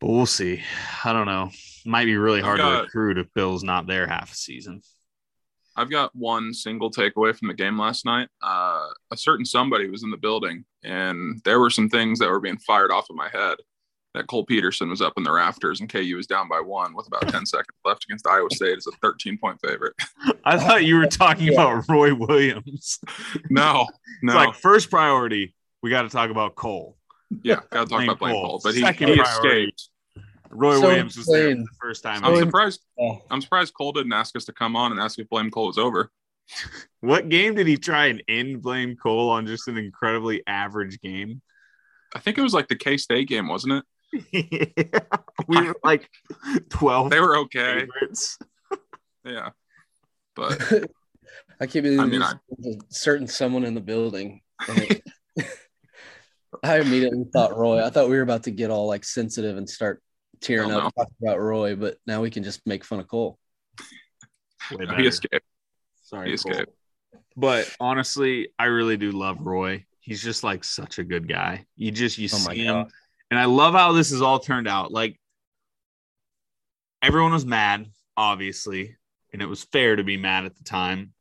[0.00, 0.62] But we'll see.
[1.04, 1.50] I don't know.
[1.84, 4.80] Might be really hard got, to recruit if Bill's not there half a season.
[5.76, 8.28] I've got one single takeaway from the game last night.
[8.42, 12.40] Uh, a certain somebody was in the building, and there were some things that were
[12.40, 13.58] being fired off of my head.
[14.14, 17.08] That Cole Peterson was up in the rafters, and KU was down by one with
[17.08, 19.94] about 10 seconds left against Iowa State as a 13 point favorite.
[20.44, 23.00] I thought you were talking about Roy Williams.
[23.50, 23.86] No,
[24.22, 24.32] no.
[24.32, 26.96] It's like first priority, we got to talk about Cole.
[27.42, 28.46] Yeah, got to talk about Blame Cole.
[28.46, 28.60] Cole.
[28.62, 29.88] But he, he escaped.
[30.50, 32.24] Roy so Williams was there the first time.
[32.24, 32.80] I'm surprised.
[33.30, 35.78] I'm surprised Cole didn't ask us to come on and ask if Blame Cole was
[35.78, 36.12] over.
[37.00, 41.42] what game did he try and end Blame Cole on just an incredibly average game?
[42.14, 43.84] I think it was like the K State game, wasn't it?
[44.32, 44.64] Yeah.
[45.48, 46.08] We were like
[46.70, 47.10] 12.
[47.10, 47.80] They were okay.
[47.80, 48.38] Favorites.
[49.24, 49.50] yeah.
[50.36, 50.62] But
[51.60, 52.32] I can't believe I mean, I,
[52.64, 54.40] a certain someone in the building.
[56.62, 57.84] I immediately thought Roy.
[57.84, 60.02] I thought we were about to get all like sensitive and start
[60.40, 63.38] tearing oh, up talking about Roy, but now we can just make fun of Cole.
[64.70, 65.44] he escaped.
[66.02, 66.72] Sorry, he escaped.
[67.36, 69.84] But honestly, I really do love Roy.
[70.00, 71.66] He's just like such a good guy.
[71.76, 72.86] You just you oh see him,
[73.30, 74.92] and I love how this has all turned out.
[74.92, 75.18] Like
[77.02, 78.96] everyone was mad, obviously,
[79.32, 81.12] and it was fair to be mad at the time.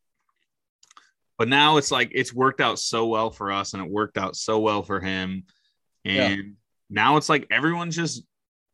[1.37, 4.35] But now it's like it's worked out so well for us, and it worked out
[4.35, 5.43] so well for him.
[6.05, 6.43] And yeah.
[6.89, 8.23] now it's like everyone's just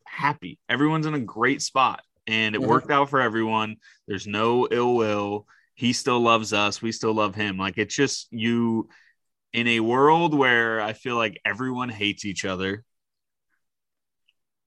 [0.06, 0.60] happy.
[0.68, 2.70] Everyone's in a great spot and it mm-hmm.
[2.70, 3.78] worked out for everyone.
[4.08, 5.48] There's no ill will.
[5.74, 6.82] He still loves us.
[6.82, 7.58] We still love him.
[7.58, 8.89] Like it's just you
[9.54, 12.84] in a world where I feel like everyone hates each other.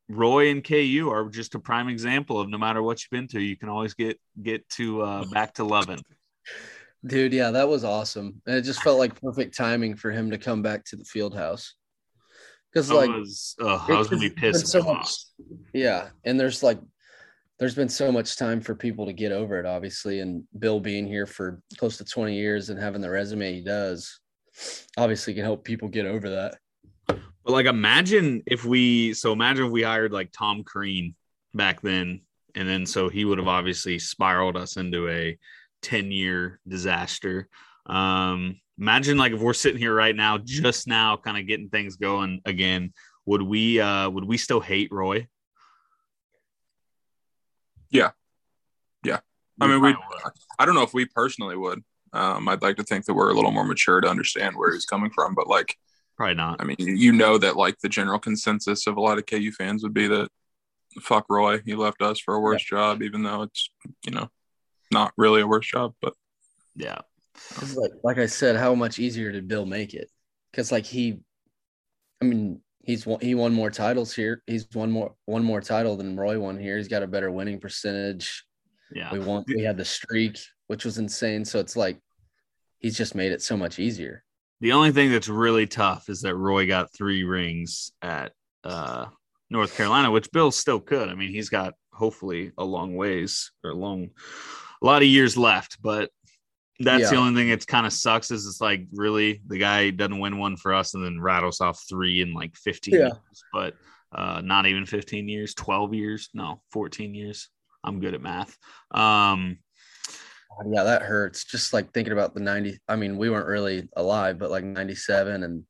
[0.09, 3.43] Roy and KU are just a prime example of no matter what you've been through,
[3.43, 6.03] you can always get get to uh, back to loving.
[7.05, 8.41] Dude, yeah, that was awesome.
[8.47, 11.37] And it just felt like perfect timing for him to come back to the field
[11.37, 11.75] house
[12.73, 14.69] because like was, I was gonna be pissed.
[14.69, 15.13] So much,
[15.73, 16.79] yeah, and there's like
[17.59, 21.07] there's been so much time for people to get over it, obviously, and Bill being
[21.07, 24.21] here for close to 20 years and having the resume he does,
[24.97, 26.57] obviously can help people get over that.
[27.45, 31.15] But like, imagine if we so imagine if we hired like Tom Crean
[31.55, 32.21] back then,
[32.55, 35.39] and then so he would have obviously spiraled us into a
[35.83, 37.49] 10 year disaster.
[37.87, 41.97] Um, imagine like if we're sitting here right now, just now, kind of getting things
[41.97, 42.93] going again.
[43.27, 45.29] Would we uh would we still hate Roy?
[47.91, 48.11] Yeah,
[49.05, 49.21] yeah.
[49.61, 49.95] I mean, we.
[50.59, 51.85] I don't know if we personally would.
[52.13, 54.85] Um, I'd like to think that we're a little more mature to understand where he's
[54.85, 55.77] coming from, but like,
[56.17, 56.61] probably not.
[56.61, 59.83] I mean, you know that like the general consensus of a lot of KU fans
[59.83, 60.29] would be that
[61.01, 62.79] fuck Roy, he left us for a worse yeah.
[62.79, 63.71] job, even though it's
[64.05, 64.29] you know
[64.91, 66.15] not really a worse job, but
[66.77, 66.99] yeah.
[67.75, 70.11] Like, like I said, how much easier did Bill make it?
[70.51, 71.21] Because like he,
[72.21, 74.43] I mean, he's won, he won more titles here.
[74.47, 76.77] He's won more one more title than Roy won here.
[76.77, 78.45] He's got a better winning percentage.
[78.95, 79.45] Yeah, we won.
[79.49, 81.45] We had the streak, which was insane.
[81.45, 81.99] So it's like
[82.79, 84.25] he's just made it so much easier.
[84.63, 88.31] The only thing that's really tough is that Roy got three rings at
[88.63, 89.07] uh,
[89.51, 91.09] North Carolina, which Bill still could.
[91.09, 94.11] I mean, he's got hopefully a long ways or a long,
[94.81, 96.11] a lot of years left, but
[96.79, 97.11] that's yeah.
[97.11, 100.39] the only thing that's kind of sucks is it's like really the guy doesn't win
[100.39, 103.01] one for us and then rattles off three in like 15 yeah.
[103.01, 103.75] years, but
[104.13, 107.49] uh, not even 15 years, 12 years, no, 14 years.
[107.83, 108.57] I'm good at math.
[108.93, 109.59] Um,
[110.71, 111.45] yeah, that hurts.
[111.45, 112.79] Just like thinking about the 90.
[112.89, 115.65] I mean, we weren't really alive, but like 97 and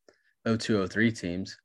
[0.45, 1.57] 0203 teams.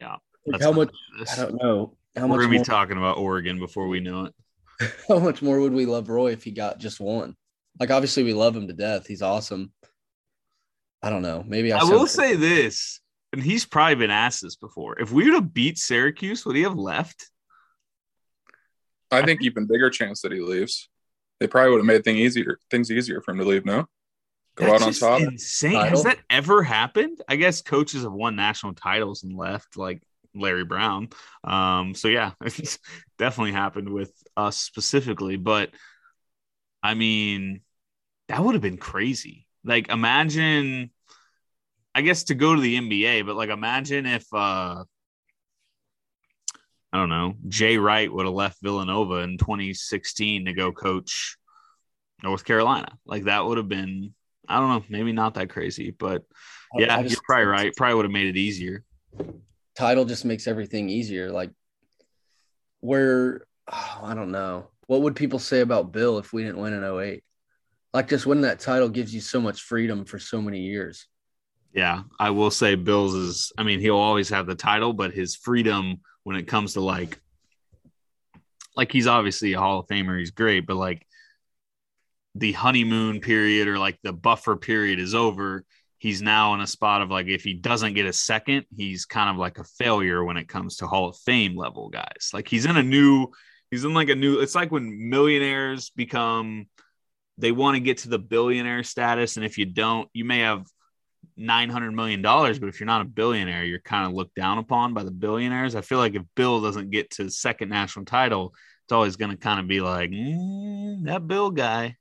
[0.00, 0.16] Yeah.
[0.46, 0.90] Like how much?
[1.32, 1.96] I don't know.
[2.14, 4.34] How We're much gonna be talking about Oregon before we know it.
[5.08, 7.34] how much more would we love Roy if he got just one?
[7.80, 9.06] Like obviously we love him to death.
[9.06, 9.72] He's awesome.
[11.02, 11.44] I don't know.
[11.46, 13.00] Maybe I, I will say this,
[13.32, 14.98] and he's probably been asked this before.
[14.98, 17.28] If we would have beat Syracuse, would he have left?
[19.10, 20.88] I think even bigger chance that he leaves.
[21.40, 23.64] They probably would have made things easier things easier for him to leave.
[23.64, 23.86] No,
[24.54, 25.20] go That's out on top.
[25.20, 25.72] Insane.
[25.72, 25.90] Title?
[25.90, 27.22] Has that ever happened?
[27.28, 30.02] I guess coaches have won national titles and left, like
[30.34, 31.08] Larry Brown.
[31.44, 32.78] Um, so yeah, it's
[33.18, 35.36] definitely happened with us specifically.
[35.36, 35.70] But
[36.82, 37.60] I mean,
[38.28, 39.46] that would have been crazy.
[39.64, 40.90] Like, imagine.
[41.94, 44.84] I guess to go to the NBA, but like, imagine if uh,
[46.92, 51.36] I don't know, Jay Wright would have left Villanova in 2016 to go coach
[52.22, 52.88] North Carolina.
[53.04, 54.14] Like that would have been,
[54.48, 56.22] I don't know, maybe not that crazy, but
[56.74, 57.72] I- yeah, I just- you're probably right.
[57.76, 58.84] Probably would have made it easier.
[59.74, 61.30] title just makes everything easier.
[61.30, 61.50] Like
[62.80, 64.68] where oh, I don't know.
[64.86, 67.22] What would people say about Bill if we didn't win in 08?
[67.92, 71.06] Like just winning that title gives you so much freedom for so many years.
[71.74, 75.34] Yeah, I will say Bills is, I mean, he'll always have the title, but his
[75.36, 77.20] freedom when it comes to like,
[78.74, 81.06] like he's obviously a Hall of Famer, he's great, but like
[82.34, 85.64] the honeymoon period or like the buffer period is over.
[85.98, 89.30] He's now in a spot of like, if he doesn't get a second, he's kind
[89.30, 92.30] of like a failure when it comes to Hall of Fame level guys.
[92.34, 93.28] Like he's in a new,
[93.70, 96.66] he's in like a new, it's like when millionaires become,
[97.38, 99.36] they want to get to the billionaire status.
[99.36, 100.66] And if you don't, you may have
[101.36, 104.58] nine hundred million dollars, but if you're not a billionaire, you're kind of looked down
[104.58, 105.74] upon by the billionaires.
[105.74, 109.36] I feel like if Bill doesn't get to second national title, it's always going to
[109.36, 111.96] kind of be like "Mm, that Bill guy,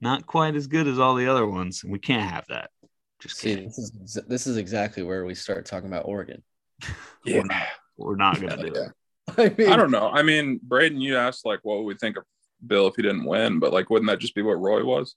[0.00, 1.84] not quite as good as all the other ones.
[1.84, 2.70] We can't have that.
[3.20, 3.64] Just See, kidding.
[3.66, 6.42] this is this is exactly where we start talking about Oregon.
[7.26, 8.86] We're not, we're not going to do Yeah.
[8.86, 8.92] it.
[9.58, 10.08] I mean, I don't know.
[10.10, 12.24] I mean, Braden, you asked like what would we think of
[12.64, 15.16] Bill if he didn't win, but like wouldn't that just be what Roy was?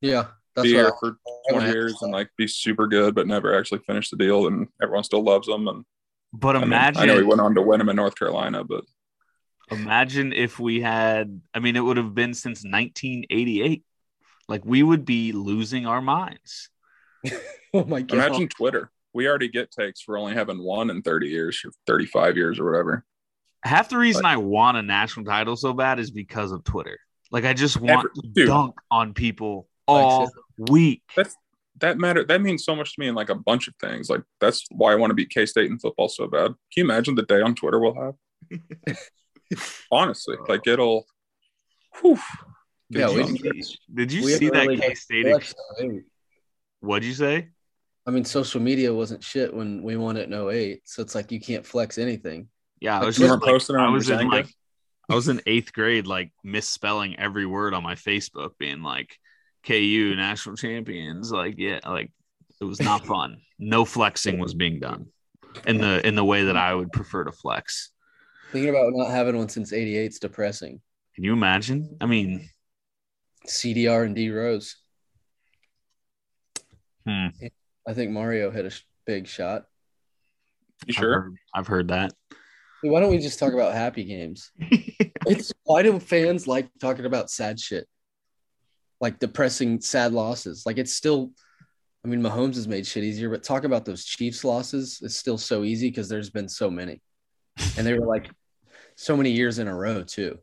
[0.00, 0.26] Yeah,
[0.56, 1.16] that's be here I- for
[1.50, 5.04] 20 years and like be super good, but never actually finish the deal, and everyone
[5.04, 5.66] still loves him.
[5.68, 5.84] And
[6.32, 8.64] But I, mean, imagine, I know he went on to win him in North Carolina,
[8.64, 8.84] but
[9.70, 11.40] imagine if we had.
[11.54, 13.84] I mean, it would have been since 1988.
[14.48, 16.70] Like we would be losing our minds.
[17.76, 18.14] Oh my god!
[18.28, 18.88] imagine Twitter.
[19.12, 22.70] We already get takes for only having one in 30 years or 35 years or
[22.70, 23.04] whatever.
[23.64, 27.00] Half the reason I want a national title so bad is because of Twitter.
[27.32, 28.46] Like I just want Every- to dude.
[28.46, 31.02] dunk on people all week.
[31.16, 31.34] That's
[31.80, 32.24] that matter.
[32.24, 34.08] That means so much to me in like a bunch of things.
[34.08, 36.46] Like that's why I want to beat K State in football so bad.
[36.48, 38.96] Can you imagine the day on Twitter we'll have?
[39.90, 41.06] Honestly, like it'll.
[42.00, 42.18] Whew,
[42.90, 43.62] Yeah, we- Did you,
[43.94, 45.26] did you We see that really- K State?
[45.26, 45.54] Flex-
[46.80, 47.48] What'd you say?
[48.06, 51.32] I mean, social media wasn't shit when we won it in 08, so it's like
[51.32, 52.48] you can't flex anything.
[52.80, 54.48] Yeah, I was you just like, posting I was in like
[55.08, 59.16] I was in eighth grade, like misspelling every word on my Facebook, being like
[59.66, 61.30] KU national champions.
[61.32, 62.10] Like, yeah, like
[62.60, 63.38] it was not fun.
[63.58, 65.06] No flexing was being done
[65.66, 67.90] in the in the way that I would prefer to flex.
[68.52, 70.80] Thinking about not having one since 88 is depressing.
[71.14, 71.96] Can you imagine?
[72.00, 72.48] I mean,
[73.46, 74.76] CDR and D Rose.
[77.06, 77.28] hmm,
[77.88, 78.72] I think Mario hit a
[79.06, 79.64] big shot.
[80.86, 81.20] You I've sure?
[81.20, 82.12] heard, I've heard that.
[82.82, 84.50] Why don't we just talk about happy games?
[85.26, 87.88] It's why do fans like talking about sad shit?
[89.04, 90.64] Like depressing, sad losses.
[90.64, 91.30] Like it's still,
[92.02, 94.98] I mean, Mahomes has made shit easier, but talk about those Chiefs losses.
[95.02, 97.02] It's still so easy because there's been so many.
[97.76, 98.30] And they were like
[98.96, 100.38] so many years in a row, too.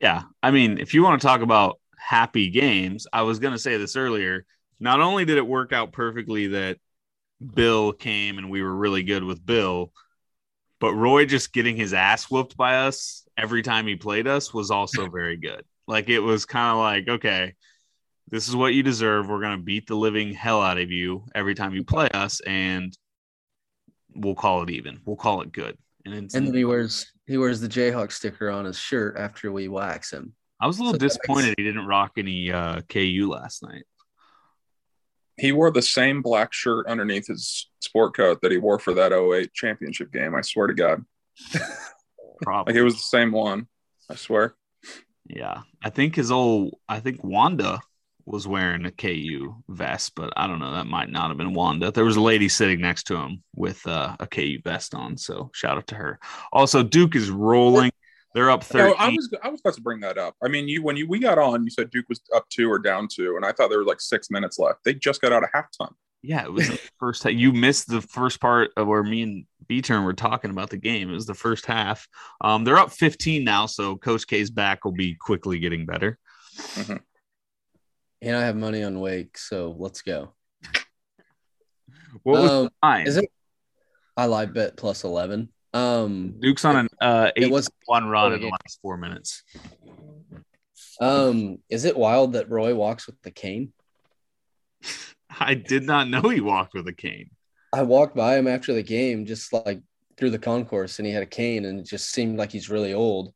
[0.00, 0.22] Yeah.
[0.40, 3.76] I mean, if you want to talk about happy games, I was going to say
[3.76, 4.46] this earlier.
[4.78, 6.78] Not only did it work out perfectly that
[7.44, 9.90] Bill came and we were really good with Bill,
[10.78, 14.70] but Roy just getting his ass whooped by us every time he played us was
[14.70, 15.64] also very good.
[15.86, 17.54] Like it was kind of like, okay,
[18.28, 19.28] this is what you deserve.
[19.28, 22.40] We're going to beat the living hell out of you every time you play us
[22.40, 22.96] and
[24.14, 25.00] we'll call it even.
[25.04, 25.76] We'll call it good.
[26.04, 29.50] And, it's, And then he wears he wears the Jayhawk sticker on his shirt after
[29.50, 30.32] we wax him.
[30.60, 33.62] I was a little so that makes- disappointed he didn't rock any uh, KU last
[33.62, 33.84] night.
[35.38, 39.12] He wore the same black shirt underneath his sport coat that he wore for that
[39.12, 40.34] 08 championship game.
[40.34, 41.04] I swear to God.
[42.44, 43.66] Like it was the same one.
[44.10, 44.54] I swear.
[45.28, 47.80] Yeah, I think his old, I think Wanda
[48.26, 50.72] was wearing a KU vest, but I don't know.
[50.72, 51.92] That might not have been Wanda.
[51.92, 55.16] There was a lady sitting next to him with uh, a KU vest on.
[55.16, 56.18] So shout out to her.
[56.52, 57.92] Also, Duke is rolling.
[58.34, 58.94] They're up 13.
[58.98, 60.34] I was I was about to bring that up.
[60.44, 62.78] I mean, you when you we got on, you said Duke was up two or
[62.78, 64.80] down two, and I thought there was like six minutes left.
[64.84, 65.94] They just got out of halftime.
[66.22, 67.24] Yeah, it was the first.
[67.24, 70.76] You missed the first part of where me and B turn were talking about the
[70.76, 71.10] game.
[71.10, 72.06] It was the first half.
[72.40, 76.18] Um, they're up 15 now, so Coach K's back will be quickly getting better.
[76.56, 76.96] Mm-hmm.
[78.22, 80.32] And I have money on Wake, so let's go.
[82.22, 83.06] What was um, the line?
[83.06, 83.30] Is it?
[84.16, 85.50] I live bet plus 11.
[85.74, 89.42] Um, Duke's on an uh, eight was, one run in the last four minutes.
[91.00, 93.74] Um, is it wild that Roy walks with the cane?
[95.38, 97.30] I did not know he walked with a cane.
[97.72, 99.82] I walked by him after the game, just like
[100.16, 102.94] through the concourse, and he had a cane, and it just seemed like he's really
[102.94, 103.32] old.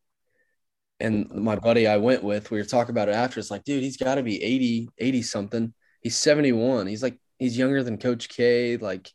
[0.98, 3.40] And my buddy I went with, we were talking about it after.
[3.40, 5.74] It's like, dude, he's got to be 80, 80 something.
[6.02, 6.86] He's 71.
[6.86, 8.76] He's like, he's younger than Coach K.
[8.76, 9.10] Like,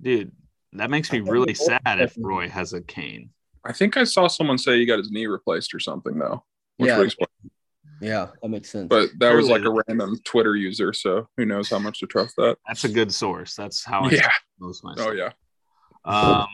[0.00, 0.32] dude,
[0.72, 3.30] that makes me really sad if Roy has a cane.
[3.64, 6.44] I think I saw someone say he got his knee replaced or something though.
[6.78, 7.06] yeah.
[8.00, 8.88] Yeah, that makes sense.
[8.88, 12.36] But that was like a random Twitter user, so who knows how much to trust
[12.36, 12.56] that.
[12.66, 13.54] That's a good source.
[13.54, 14.30] That's how I yeah.
[14.58, 15.08] most myself.
[15.08, 15.32] Oh yeah.
[16.04, 16.46] Um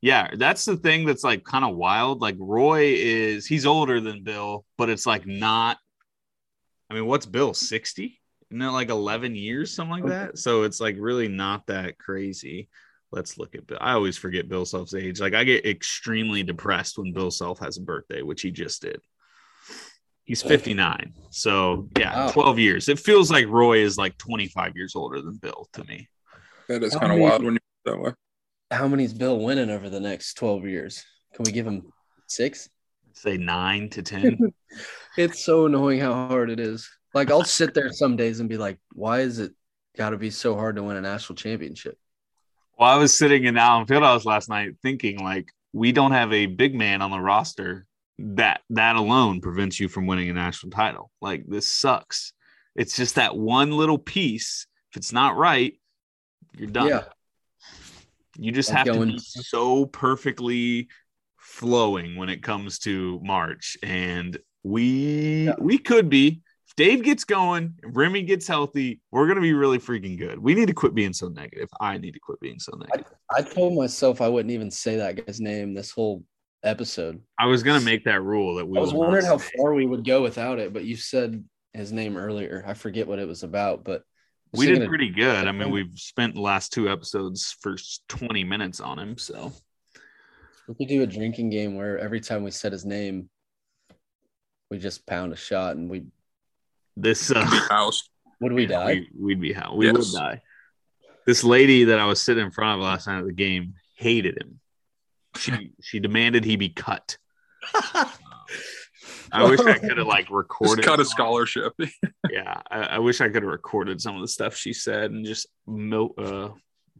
[0.00, 2.20] yeah, that's the thing that's like kind of wild.
[2.20, 5.78] Like Roy is he's older than Bill, but it's like not
[6.90, 8.20] I mean, what's Bill 60?
[8.50, 10.38] Isn't that like 11 years, something like that?
[10.38, 12.68] So it's like really not that crazy.
[13.12, 13.78] Let's look at Bill.
[13.80, 15.20] I always forget Bill Self's age.
[15.20, 19.00] Like I get extremely depressed when Bill Self has a birthday, which he just did.
[20.30, 21.12] He's 59.
[21.30, 22.30] So yeah, wow.
[22.30, 22.88] 12 years.
[22.88, 26.08] It feels like Roy is like 25 years older than Bill to me.
[26.68, 28.12] That is kind of wild when you that way.
[28.70, 31.04] How many's Bill winning over the next 12 years?
[31.34, 31.82] Can we give him
[32.28, 32.70] six?
[33.12, 34.38] Say nine to 10.
[35.18, 36.88] it's so annoying how hard it is.
[37.12, 39.50] Like I'll sit there some days and be like, why is it
[39.96, 41.98] got to be so hard to win a national championship?
[42.78, 46.46] Well, I was sitting in Allen Fieldhouse last night thinking like we don't have a
[46.46, 47.88] big man on the roster
[48.20, 51.10] that that alone prevents you from winning a national title.
[51.20, 52.32] Like this sucks.
[52.76, 54.66] It's just that one little piece.
[54.90, 55.74] If it's not right,
[56.56, 56.88] you're done.
[56.88, 57.04] Yeah.
[58.36, 60.88] You just have to be so perfectly
[61.36, 63.76] flowing when it comes to March.
[63.82, 65.54] And we yeah.
[65.58, 70.18] we could be if Dave gets going, Remy gets healthy, we're gonna be really freaking
[70.18, 70.38] good.
[70.38, 71.68] We need to quit being so negative.
[71.80, 73.12] I need to quit being so negative.
[73.30, 76.22] I, I told myself I wouldn't even say that guy's name this whole
[76.62, 77.20] episode.
[77.38, 78.78] I was gonna make that rule that we.
[78.78, 82.16] I was wondering how far we would go without it, but you said his name
[82.16, 82.64] earlier.
[82.66, 84.02] I forget what it was about, but
[84.52, 85.46] we did pretty good.
[85.46, 87.76] I mean, we've spent the last two episodes for
[88.08, 89.52] 20 minutes on him, so
[90.66, 93.28] we could do a drinking game where every time we said his name,
[94.70, 96.06] we just pound a shot and we
[96.96, 98.08] this uh, house.
[98.40, 99.06] Would we die?
[99.14, 99.96] We, would be how we yes.
[99.96, 100.42] would die.
[101.26, 104.38] This lady that I was sitting in front of last night at the game hated
[104.40, 104.60] him.
[105.36, 107.16] She she demanded he be cut.
[109.32, 110.82] I wish I could have like recorded.
[110.82, 111.72] Just cut a scholarship.
[112.30, 115.24] yeah, I, I, wish I could have recorded some of the stuff she said and
[115.24, 116.48] just mil- uh,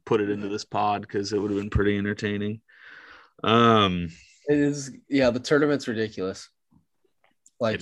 [0.05, 2.61] put it into this pod because it would have been pretty entertaining.
[3.43, 4.11] Um,
[4.49, 4.93] it is.
[5.09, 6.49] Yeah, the tournament's ridiculous.
[7.59, 7.81] Like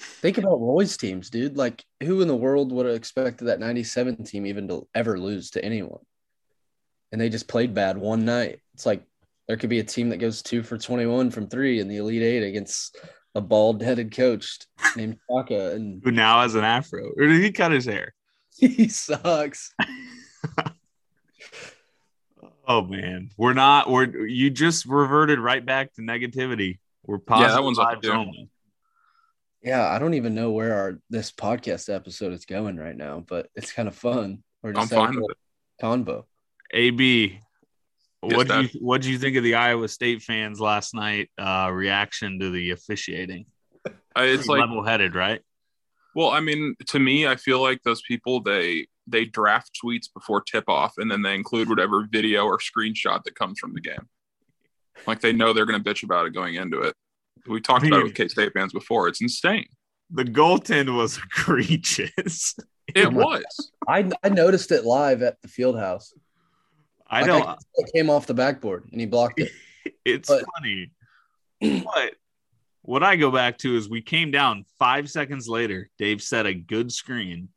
[0.00, 1.56] Think about Roy's teams, dude.
[1.56, 5.50] Like, who in the world would have expected that 97 team even to ever lose
[5.50, 6.00] to anyone?
[7.12, 8.60] And they just played bad one night.
[8.74, 9.02] It's like
[9.50, 12.22] there could be a team that goes two for 21 from three in the Elite
[12.22, 12.96] Eight against
[13.34, 14.60] a bald headed coach
[14.94, 15.72] named Shaka.
[15.72, 17.10] And who now has an afro.
[17.18, 18.14] Or did he cut his hair?
[18.60, 19.74] He sucks.
[22.68, 23.30] oh man.
[23.36, 26.78] We're not we're you just reverted right back to negativity.
[27.04, 28.50] We're positive yeah, that one's only.
[29.64, 33.48] Yeah, I don't even know where our this podcast episode is going right now, but
[33.56, 34.44] it's kind of fun.
[34.62, 35.84] We're just I'm fine with it.
[35.84, 36.26] Convo.
[38.22, 41.30] AB, what do you what do you think of the Iowa State fans last night?
[41.38, 43.46] Uh, reaction to the officiating.
[43.86, 45.40] Uh, it's like level headed, right?
[46.14, 50.42] Well, I mean, to me, I feel like those people they they draft tweets before
[50.42, 54.08] tip off, and then they include whatever video or screenshot that comes from the game.
[55.06, 56.94] Like they know they're going to bitch about it going into it.
[57.46, 59.08] We talked I mean, about it with K State fans before.
[59.08, 59.66] It's insane.
[60.10, 62.56] The goaltend was egregious.
[62.94, 63.70] It was.
[63.88, 66.12] I, I noticed it live at the field house.
[67.10, 67.42] I like know.
[67.42, 69.50] I, it came off the backboard and he blocked it.
[70.04, 70.90] It's but, funny.
[71.60, 72.14] but
[72.82, 75.88] what I go back to is we came down five seconds later.
[75.98, 77.48] Dave set a good screen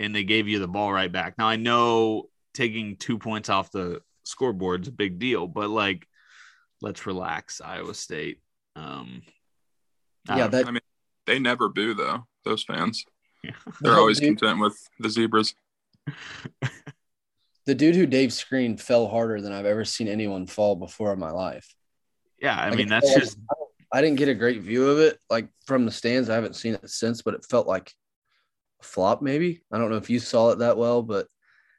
[0.00, 1.38] and they gave you the ball right back.
[1.38, 6.08] Now I know taking two points off the scoreboard is a big deal, but like,
[6.80, 8.40] let's relax, Iowa State.
[8.74, 9.22] Um,
[10.28, 10.80] yeah, that, I mean,
[11.26, 12.26] they never boo though.
[12.44, 13.04] Those fans,
[13.42, 13.52] yeah.
[13.80, 15.54] they're always content with the zebras.
[17.66, 21.18] the dude who Dave screened fell harder than I've ever seen anyone fall before in
[21.18, 21.74] my life.
[22.40, 23.38] Yeah, I like mean that's just.
[23.50, 23.54] I
[23.94, 26.28] I didn't get a great view of it, like from the stands.
[26.28, 27.92] I haven't seen it since, but it felt like
[28.80, 29.22] a flop.
[29.22, 31.28] Maybe I don't know if you saw it that well, but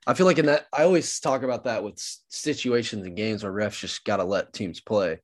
[0.08, 3.52] I feel like in that I always talk about that with situations and games where
[3.52, 5.20] refs just got to let teams play.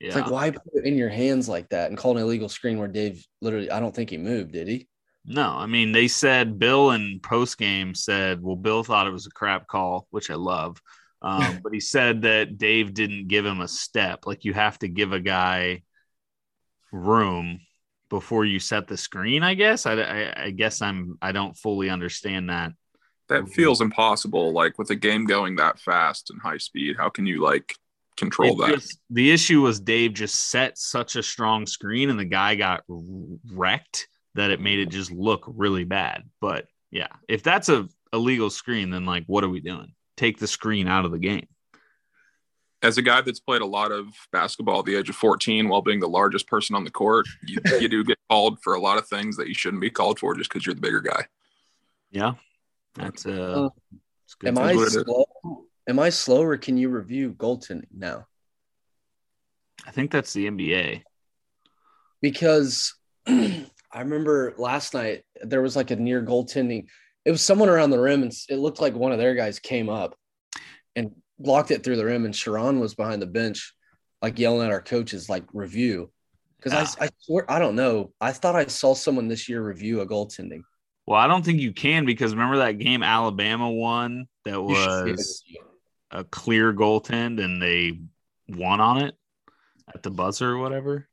[0.00, 0.06] Yeah.
[0.06, 2.78] It's like why put it in your hands like that and call an illegal screen
[2.78, 4.88] where Dave literally I don't think he moved, did he?
[5.24, 9.26] No, I mean they said Bill in post game said, well, Bill thought it was
[9.26, 10.80] a crap call, which I love.
[11.22, 14.26] Um, but he said that Dave didn't give him a step.
[14.26, 15.82] Like you have to give a guy
[16.92, 17.60] room
[18.08, 19.42] before you set the screen.
[19.42, 22.72] I guess I, I, I guess I'm I don't fully understand that
[23.30, 24.52] that feels impossible.
[24.52, 27.74] Like with a game going that fast and high speed, how can you like
[28.16, 28.74] control it that?
[28.74, 32.82] Just, the issue was Dave just set such a strong screen and the guy got
[32.88, 36.24] wrecked that it made it just look really bad.
[36.40, 39.92] But yeah, if that's a illegal screen, then like, what are we doing?
[40.16, 41.46] Take the screen out of the game.
[42.82, 45.82] As a guy that's played a lot of basketball at the age of 14 while
[45.82, 48.96] being the largest person on the court, you, you do get called for a lot
[48.96, 51.26] of things that you shouldn't be called for just because you're the bigger guy.
[52.10, 52.34] Yeah,
[52.94, 55.26] that's uh, uh am I slow?
[55.88, 58.26] Am I slow or can you review goaltending now?
[59.86, 61.02] I think that's the NBA.
[62.20, 62.94] Because
[63.92, 66.86] I remember last night there was like a near goaltending.
[67.24, 69.88] It was someone around the rim, and it looked like one of their guys came
[69.88, 70.16] up
[70.96, 72.24] and blocked it through the rim.
[72.24, 73.74] And Sharon was behind the bench,
[74.22, 76.10] like yelling at our coaches, like review.
[76.56, 77.04] Because I, ah.
[77.06, 78.12] I swear, I don't know.
[78.20, 80.62] I thought I saw someone this year review a goaltending.
[81.06, 85.42] Well, I don't think you can because remember that game Alabama won that was
[86.10, 88.00] a clear goaltend and they
[88.48, 89.14] won on it
[89.92, 91.08] at the buzzer or whatever.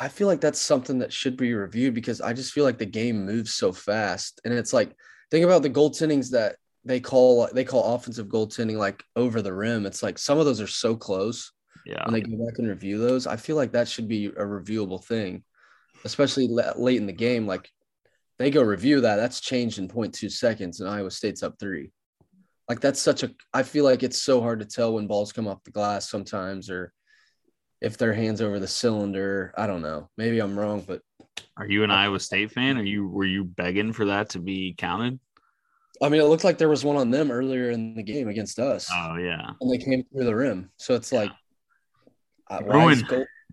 [0.00, 2.86] I feel like that's something that should be reviewed because I just feel like the
[2.86, 4.40] game moves so fast.
[4.44, 4.94] And it's like
[5.30, 9.86] think about the goaltendings that they call they call offensive goaltending like over the rim.
[9.86, 11.52] It's like some of those are so close.
[11.84, 12.04] Yeah.
[12.04, 15.04] When they go back and review those, I feel like that should be a reviewable
[15.04, 15.42] thing,
[16.04, 17.46] especially late in the game.
[17.46, 17.68] Like
[18.38, 19.16] they go review that.
[19.16, 21.90] That's changed in 0.2 seconds, and Iowa State's up three.
[22.68, 23.30] Like that's such a.
[23.52, 26.70] I feel like it's so hard to tell when balls come off the glass sometimes,
[26.70, 26.92] or
[27.80, 29.52] if their hands over the cylinder.
[29.56, 30.08] I don't know.
[30.16, 31.02] Maybe I'm wrong, but
[31.56, 32.78] are you an Iowa State fan?
[32.78, 35.18] Are you were you begging for that to be counted?
[36.00, 38.58] I mean, it looked like there was one on them earlier in the game against
[38.58, 38.88] us.
[38.92, 40.70] Oh yeah, and they came through the rim.
[40.76, 41.20] So it's yeah.
[41.20, 41.32] like,
[42.50, 43.02] uh, Ruin.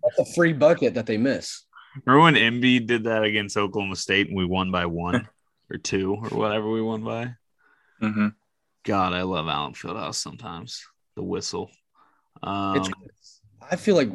[0.02, 1.64] That's a free bucket that they miss.
[2.04, 5.28] Remember when Embiid did that against Oklahoma State and we won by one
[5.70, 7.34] or two or whatever we won by?
[8.02, 8.28] Mm-hmm.
[8.84, 10.86] God, I love Allen Fieldhouse sometimes.
[11.16, 11.70] The whistle.
[12.42, 12.84] Um,
[13.70, 14.10] I feel like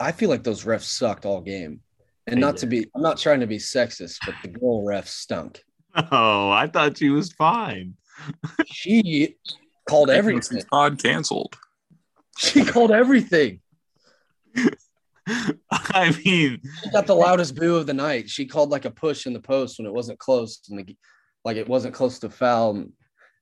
[0.00, 1.80] I feel like those refs sucked all game,
[2.26, 2.88] and not to be.
[2.94, 5.62] I'm not trying to be sexist, but the girl ref stunk.
[6.10, 7.94] Oh, I thought she was fine.
[8.66, 9.36] she
[9.88, 10.62] called everything.
[10.70, 11.56] Pod canceled.
[12.38, 13.60] She called everything.
[15.70, 18.28] I mean, she got the loudest boo of the night.
[18.28, 20.96] She called like a push in the post when it wasn't close, and the,
[21.44, 22.84] like it wasn't close to foul.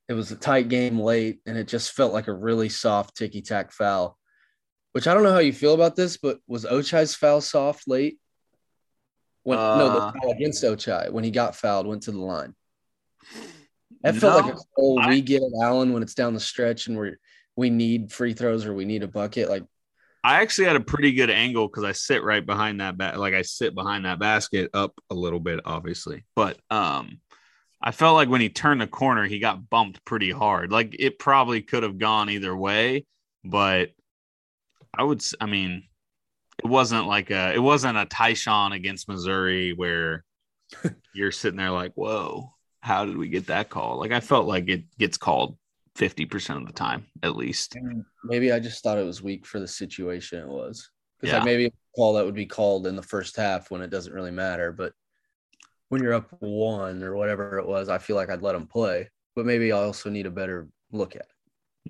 [0.09, 3.41] It was a tight game late, and it just felt like a really soft ticky
[3.41, 4.19] tack foul.
[4.93, 8.19] Which I don't know how you feel about this, but was Ochai's foul soft late?
[9.43, 12.19] When uh, no, the uh, foul against Ochai when he got fouled went to the
[12.19, 12.55] line.
[14.03, 16.87] That no, felt like a goal I, we get Allen when it's down the stretch
[16.87, 17.13] and we
[17.57, 19.49] we need free throws or we need a bucket.
[19.49, 19.65] Like
[20.25, 23.35] I actually had a pretty good angle because I sit right behind that ba- like
[23.35, 26.25] I sit behind that basket up a little bit, obviously.
[26.37, 27.21] But um
[27.81, 30.71] I felt like when he turned the corner, he got bumped pretty hard.
[30.71, 33.07] Like it probably could have gone either way,
[33.45, 33.91] but
[34.97, 35.85] I would I mean
[36.63, 40.25] it wasn't like a it wasn't a Ty-Shon against Missouri where
[41.15, 43.99] you're sitting there like, whoa, how did we get that call?
[43.99, 45.57] Like I felt like it gets called
[45.97, 47.77] 50% of the time at least.
[48.25, 50.91] Maybe I just thought it was weak for the situation it was.
[51.21, 51.39] Because yeah.
[51.39, 54.13] like maybe a call that would be called in the first half when it doesn't
[54.13, 54.73] really matter.
[54.73, 54.93] But
[55.89, 59.09] when you're up one or whatever it was, I feel like I'd let them play.
[59.37, 61.29] But maybe I also need a better look at it.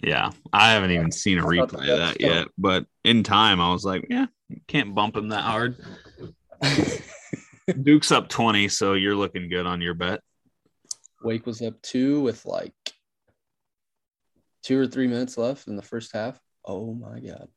[0.01, 0.30] Yeah.
[0.53, 2.49] I haven't even seen a replay of that yet.
[2.57, 4.26] But in time, I was like, yeah,
[4.68, 5.76] can't bump him that hard.
[7.82, 10.20] Duke's up 20, so you're looking good on your bet.
[11.22, 12.74] Wake was up two with like
[14.62, 16.38] two or three minutes left in the first half.
[16.64, 17.49] Oh my god.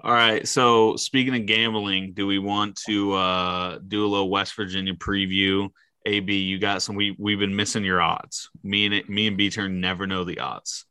[0.00, 0.46] All right.
[0.46, 5.70] So speaking of gambling, do we want to uh, do a little West Virginia preview?
[6.04, 6.96] AB, you got some.
[6.96, 8.50] We we've been missing your odds.
[8.64, 10.84] Me and me and B turn never know the odds.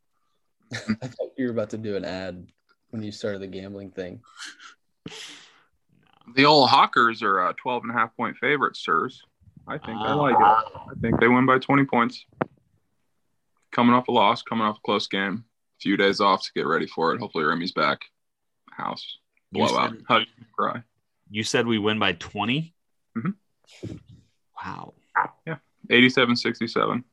[1.02, 2.48] I thought you were about to do an ad
[2.90, 4.22] when you started the gambling thing.
[6.36, 9.24] The old Hawkers are uh, 12 and a half point favorites, sirs.
[9.68, 10.42] I think uh, I like it.
[10.42, 12.26] I think they win by 20 points
[13.72, 16.68] coming off a loss, coming off a close game, a few days off to get
[16.68, 17.20] ready for it.
[17.20, 18.02] Hopefully, Remy's back.
[18.72, 19.18] House
[19.52, 19.94] blowout.
[20.08, 20.84] How do you cry?
[21.30, 22.74] You said we win by 20?
[23.18, 23.96] Mm-hmm.
[24.64, 24.94] Wow.
[25.46, 25.58] Yeah.
[25.90, 27.04] 87 67.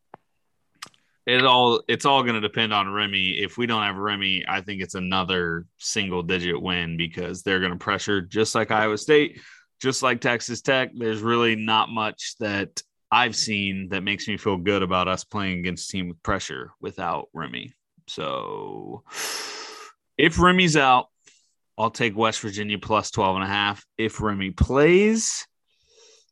[1.29, 3.33] It all it's all going to depend on Remy.
[3.33, 7.73] If we don't have Remy, I think it's another single digit win because they're going
[7.73, 9.39] to pressure just like Iowa State,
[9.79, 10.89] just like Texas Tech.
[10.97, 15.59] There's really not much that I've seen that makes me feel good about us playing
[15.59, 17.75] against a team with pressure without Remy.
[18.07, 19.05] So
[20.17, 21.09] if Remy's out,
[21.77, 23.85] I'll take West Virginia plus 12 and a half.
[23.99, 25.47] If Remy plays,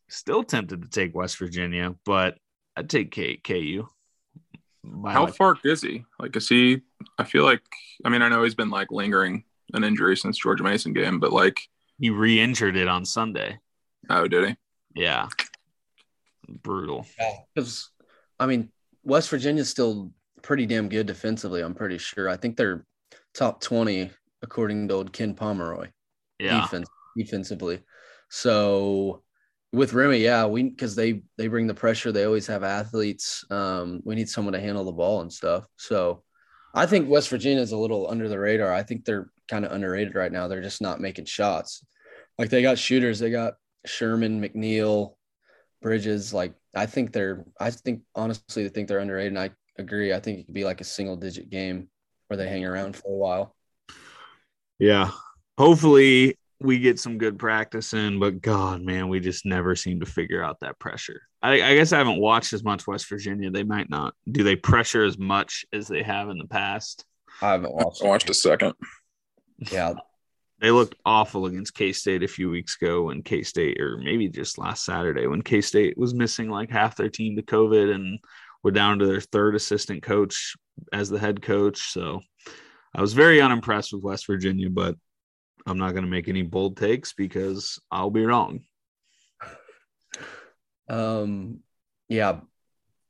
[0.09, 2.39] still tempted to take West Virginia, but
[2.75, 3.87] I'd take K- KU.
[5.05, 6.05] How like, far is he?
[6.19, 6.81] Like, is he?
[7.17, 7.61] I feel like.
[8.05, 11.33] I mean, I know he's been like lingering an injury since George Mason game, but
[11.33, 11.59] like
[11.99, 13.59] he re-injured it on Sunday.
[14.09, 14.55] Oh, did he?
[14.95, 15.27] Yeah.
[16.47, 17.05] Brutal.
[17.19, 17.89] Yeah, because
[18.39, 18.71] I mean,
[19.03, 20.11] West Virginia's still
[20.41, 21.61] pretty damn good defensively.
[21.61, 22.29] I'm pretty sure.
[22.29, 22.85] I think they're
[23.33, 24.11] top twenty
[24.41, 25.89] according to old Ken Pomeroy.
[26.39, 26.61] Yeah.
[26.61, 27.79] Defense, defensively.
[28.29, 29.23] So
[29.73, 32.11] with Remy, yeah, we because they they bring the pressure.
[32.11, 33.43] They always have athletes.
[33.49, 35.65] Um, we need someone to handle the ball and stuff.
[35.75, 36.23] So
[36.73, 38.73] I think West Virginia is a little under the radar.
[38.73, 40.47] I think they're kind of underrated right now.
[40.47, 41.85] They're just not making shots.
[42.37, 43.19] Like they got shooters.
[43.19, 43.55] They got
[43.85, 45.15] Sherman, McNeil,
[45.81, 46.33] Bridges.
[46.33, 47.45] Like I think they're.
[47.59, 49.33] I think honestly, I think they're underrated.
[49.33, 50.13] And I agree.
[50.13, 51.89] I think it could be like a single digit game
[52.27, 53.55] where they hang around for a while.
[54.79, 55.11] Yeah.
[55.57, 60.05] Hopefully we get some good practice in, but God, man, we just never seem to
[60.05, 61.21] figure out that pressure.
[61.41, 63.51] I, I, guess I haven't watched as much West Virginia.
[63.51, 64.15] They might not.
[64.29, 67.05] Do they pressure as much as they have in the past?
[67.41, 68.03] I haven't watched.
[68.03, 68.73] I watched a second.
[69.71, 69.93] Yeah,
[70.59, 74.27] they looked awful against K State a few weeks ago when K State, or maybe
[74.27, 78.19] just last Saturday when K State was missing like half their team to COVID and
[78.63, 80.55] were down to their third assistant coach
[80.91, 81.91] as the head coach.
[81.91, 82.21] So
[82.95, 84.95] I was very unimpressed with West Virginia, but
[85.67, 88.61] I'm not going to make any bold takes because I'll be wrong.
[90.89, 91.59] Um,
[92.07, 92.39] yeah,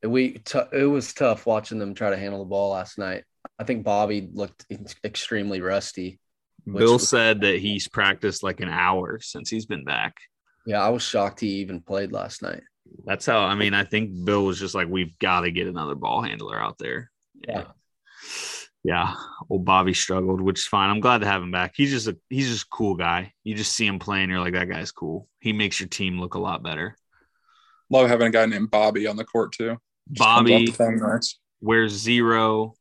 [0.03, 3.23] we t- it was tough watching them try to handle the ball last night.
[3.59, 4.65] I think Bobby looked
[5.03, 6.19] extremely rusty.
[6.65, 10.15] Bill was, said that he's practiced like an hour since he's been back.
[10.65, 12.63] Yeah, I was shocked he even played last night.
[13.05, 15.95] That's how I mean, I think Bill was just like, we've got to get another
[15.95, 17.11] ball handler out there.
[17.47, 17.65] Yeah yeah,
[19.49, 20.89] old Bobby struggled, which is fine.
[20.89, 21.73] I'm glad to have him back.
[21.75, 23.33] He's just a he's just a cool guy.
[23.43, 25.27] You just see him playing, you're like, that guy's cool.
[25.39, 26.95] He makes your team look a lot better.
[27.89, 29.77] Love having a guy named Bobby on the court too.
[30.11, 30.73] Just Bobby
[31.61, 32.75] wears zero,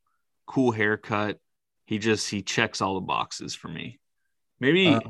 [0.47, 1.39] cool haircut.
[1.87, 3.99] He just he checks all the boxes for me.
[4.61, 5.01] Maybe uh,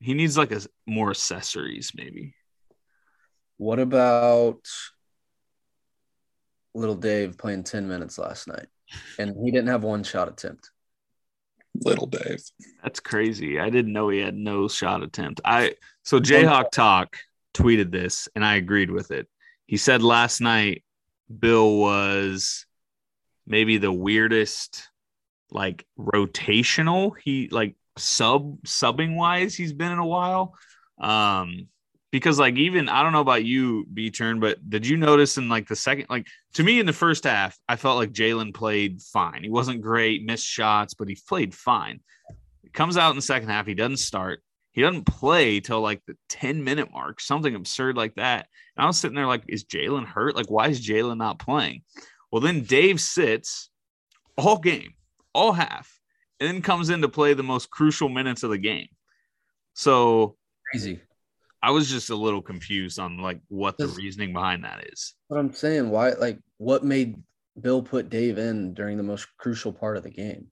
[0.00, 2.34] he needs like a more accessories, maybe.
[3.56, 4.60] What about
[6.74, 8.66] little Dave playing 10 minutes last night?
[9.18, 10.70] And he didn't have one shot attempt.
[11.74, 12.42] Little Dave.
[12.82, 13.60] That's crazy.
[13.60, 15.40] I didn't know he had no shot attempt.
[15.44, 17.16] I so Jayhawk Talk
[17.54, 19.28] tweeted this and I agreed with it.
[19.66, 20.84] He said last night
[21.36, 22.66] Bill was
[23.46, 24.88] maybe the weirdest
[25.50, 30.54] like rotational he like sub subbing wise he's been in a while.
[30.98, 31.68] Um
[32.10, 35.48] because like even I don't know about you, B turn, but did you notice in
[35.48, 39.02] like the second, like to me in the first half, I felt like Jalen played
[39.02, 39.42] fine.
[39.42, 42.00] He wasn't great, missed shots, but he played fine.
[42.72, 44.42] Comes out in the second half, he doesn't start.
[44.72, 48.46] He doesn't play till like the 10 minute mark, something absurd like that.
[48.76, 50.36] And I was sitting there like, is Jalen hurt?
[50.36, 51.82] Like, why is Jalen not playing?
[52.30, 53.70] Well, then Dave sits
[54.36, 54.94] all game,
[55.34, 55.98] all half,
[56.38, 58.88] and then comes in to play the most crucial minutes of the game.
[59.74, 60.36] So
[60.70, 61.00] crazy
[61.62, 65.14] I was just a little confused on like what the reasoning behind that is.
[65.28, 67.16] What I'm saying, why like what made
[67.60, 70.48] Bill put Dave in during the most crucial part of the game?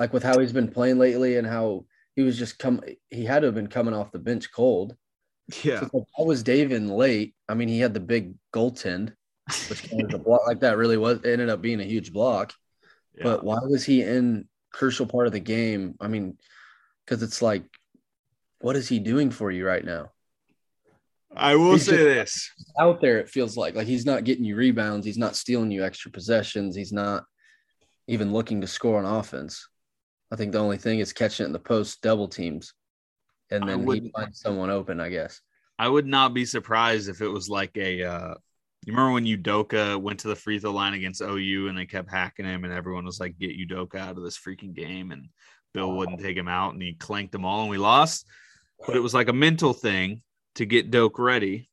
[0.00, 1.84] Like with how he's been playing lately and how
[2.16, 2.80] he was just come
[3.10, 4.96] he had to have been coming off the bench cold.
[5.62, 5.80] Yeah.
[5.80, 7.34] So like, how was Dave in late?
[7.48, 9.12] I mean, he had the big goaltend,
[9.68, 12.52] which kind of a block like that really was ended up being a huge block.
[13.16, 13.24] Yeah.
[13.24, 15.96] But why was he in crucial part of the game?
[16.00, 16.38] I mean,
[17.04, 17.64] because it's like,
[18.60, 20.11] what is he doing for you right now?
[21.36, 24.56] I will he's say this out there, it feels like like he's not getting you
[24.56, 27.24] rebounds, he's not stealing you extra possessions, he's not
[28.06, 29.68] even looking to score on offense.
[30.30, 32.74] I think the only thing is catching it in the post double teams,
[33.50, 35.00] and then would, he finds someone open.
[35.00, 35.40] I guess
[35.78, 38.02] I would not be surprised if it was like a.
[38.02, 38.34] Uh,
[38.84, 42.10] you remember when Udoka went to the free throw line against OU and they kept
[42.10, 45.28] hacking him, and everyone was like, "Get Udoka out of this freaking game," and
[45.72, 48.26] Bill wouldn't take him out, and he clanked them all, and we lost.
[48.86, 50.22] But it was like a mental thing
[50.56, 51.68] to get Doke ready.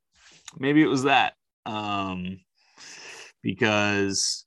[0.58, 1.34] Maybe it was that.
[1.66, 2.40] Um,
[3.42, 4.46] because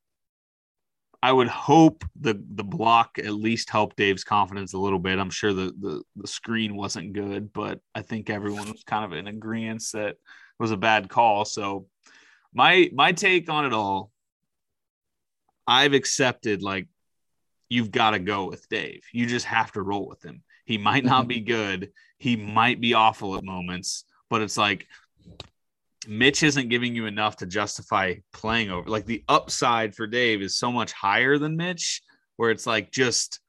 [1.23, 5.19] I would hope the the block at least helped Dave's confidence a little bit.
[5.21, 9.17] I'm sure the the, the screen wasn't good, but I think everyone was kind of
[9.17, 10.19] in agreement that it
[10.59, 11.45] was a bad call.
[11.45, 11.87] So
[12.53, 14.11] my my take on it all,
[15.67, 16.89] I've accepted like
[17.69, 19.03] you've got to go with Dave.
[19.13, 20.43] You just have to roll with him.
[20.65, 21.93] He might not be good.
[22.19, 24.89] He might be awful at moments, but it's like
[26.09, 28.89] Mitch isn't giving you enough to justify playing over.
[28.89, 32.01] Like the upside for Dave is so much higher than Mitch,
[32.37, 33.41] where it's like just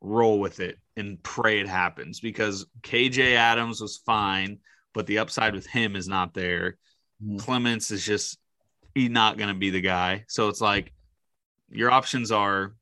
[0.00, 4.60] roll with it and pray it happens because KJ Adams was fine,
[4.94, 6.78] but the upside with him is not there.
[7.22, 7.36] Mm-hmm.
[7.36, 8.38] Clemence is just
[8.94, 10.24] he's not going to be the guy.
[10.26, 10.90] So it's like
[11.68, 12.72] your options are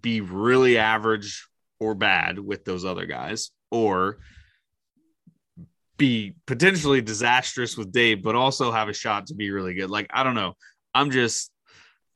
[0.00, 1.44] be really average
[1.80, 4.20] or bad with those other guys or
[5.98, 9.90] be potentially disastrous with Dave, but also have a shot to be really good.
[9.90, 10.54] Like, I don't know.
[10.94, 11.50] I'm just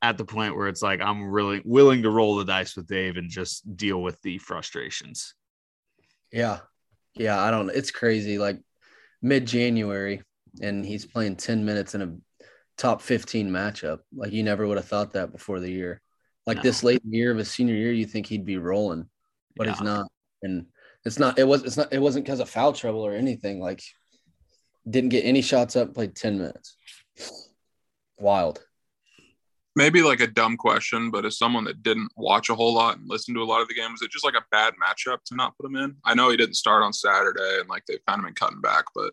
[0.02, 3.16] at the point where it's like I'm really willing to roll the dice with Dave
[3.16, 5.34] and just deal with the frustrations.
[6.32, 6.60] Yeah.
[7.14, 7.42] Yeah.
[7.42, 8.38] I don't it's crazy.
[8.38, 8.60] Like
[9.22, 10.22] mid January,
[10.60, 12.16] and he's playing 10 minutes in a
[12.76, 14.00] top 15 matchup.
[14.14, 16.00] Like you never would have thought that before the year.
[16.46, 16.62] Like no.
[16.62, 19.08] this late year of his senior year, you think he'd be rolling,
[19.56, 19.72] but yeah.
[19.72, 20.06] he's not.
[20.42, 20.66] And
[21.06, 21.38] it's not.
[21.38, 21.62] It was.
[21.62, 21.92] It's not.
[21.92, 23.60] It wasn't because of foul trouble or anything.
[23.60, 23.80] Like,
[24.90, 25.94] didn't get any shots up.
[25.94, 26.76] Played ten minutes.
[28.18, 28.60] Wild.
[29.76, 33.08] Maybe like a dumb question, but as someone that didn't watch a whole lot and
[33.08, 35.36] listen to a lot of the games, is it just like a bad matchup to
[35.36, 35.94] not put him in?
[36.02, 38.86] I know he didn't start on Saturday, and like they've kind of been cutting back,
[38.94, 39.12] but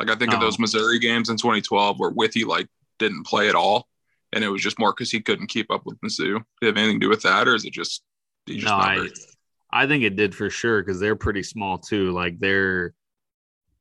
[0.00, 2.66] like I think of those Missouri games in 2012 where Withey like
[2.98, 3.86] didn't play at all,
[4.32, 6.38] and it was just more because he couldn't keep up with Mizzou.
[6.38, 8.02] Do it have anything to do with that, or is it just?
[8.48, 9.06] just no, I,
[9.72, 12.10] I think it did for sure because they're pretty small too.
[12.12, 12.94] Like they're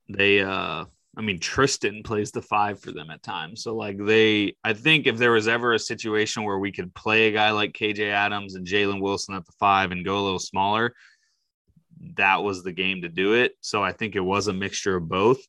[0.08, 0.86] they uh
[1.18, 3.64] I mean Tristan plays the five for them at times.
[3.64, 7.28] So like they I think if there was ever a situation where we could play
[7.28, 10.40] a guy like KJ Adams and Jalen Wilson at the five and go a little
[10.40, 10.94] smaller,
[12.16, 13.54] that was the game to do it.
[13.62, 15.40] So I think it was a mixture of both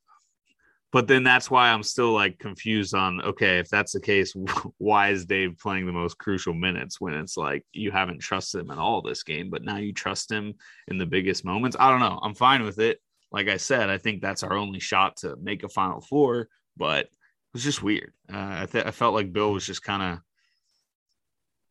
[0.93, 4.35] but then that's why I'm still like confused on okay, if that's the case,
[4.79, 8.71] why is Dave playing the most crucial minutes when it's like you haven't trusted him
[8.71, 10.55] at all this game, but now you trust him
[10.89, 11.77] in the biggest moments?
[11.79, 12.19] I don't know.
[12.23, 13.01] I'm fine with it.
[13.31, 17.05] Like I said, I think that's our only shot to make a Final Four, but
[17.05, 17.11] it
[17.53, 18.13] was just weird.
[18.33, 20.19] Uh, I, th- I felt like Bill was just kind of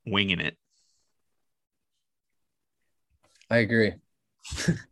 [0.05, 0.55] winging it.
[3.49, 3.93] I agree.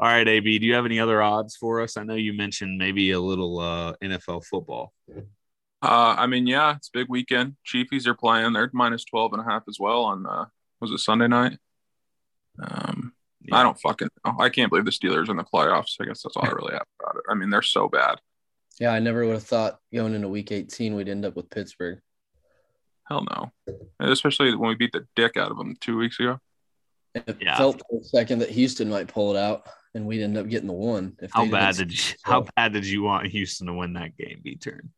[0.00, 1.96] All right, AB, do you have any other odds for us?
[1.96, 4.92] I know you mentioned maybe a little uh, NFL football.
[5.10, 7.56] Uh, I mean, yeah, it's big weekend.
[7.66, 8.52] Chiefies are playing.
[8.52, 10.44] They're minus 12 and a half as well on, uh,
[10.80, 11.58] was it Sunday night?
[12.62, 13.56] Um, yeah.
[13.56, 14.36] I don't fucking know.
[14.38, 15.96] I can't believe the Steelers in the playoffs.
[16.00, 17.24] I guess that's all I really have about it.
[17.28, 18.20] I mean, they're so bad.
[18.78, 21.98] Yeah, I never would have thought going into week 18 we'd end up with Pittsburgh.
[23.08, 23.50] Hell no.
[23.98, 26.38] Especially when we beat the dick out of them two weeks ago.
[27.14, 27.56] It yeah.
[27.56, 29.66] felt for a second that Houston might pull it out
[29.98, 31.16] and we'd end up getting the one.
[31.20, 34.40] If how bad did you, how bad did you want Houston to win that game?
[34.42, 34.90] Be turn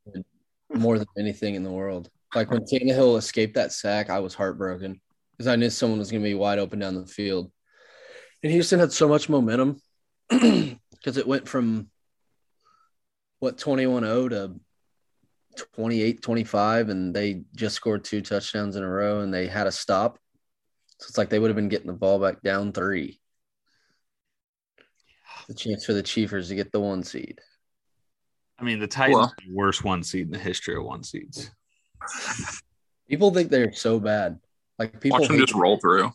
[0.73, 2.09] more than anything in the world.
[2.35, 5.01] Like when Tannehill escaped that sack, I was heartbroken
[5.33, 7.51] because I knew someone was going to be wide open down the field.
[8.43, 9.81] And Houston had so much momentum
[10.29, 11.89] because it went from
[13.41, 14.61] what 21 0 to
[15.75, 19.73] 28 25, and they just scored two touchdowns in a row and they had a
[19.73, 20.19] stop.
[20.99, 23.20] So it's like they would have been getting the ball back down three
[25.51, 27.41] the chance for the Chiefers to get the one seed.
[28.57, 31.51] I mean, the Titans well, the worst one seed in the history of one seeds.
[33.09, 34.39] People think they're so bad.
[34.79, 36.13] Like people watch them just roll through.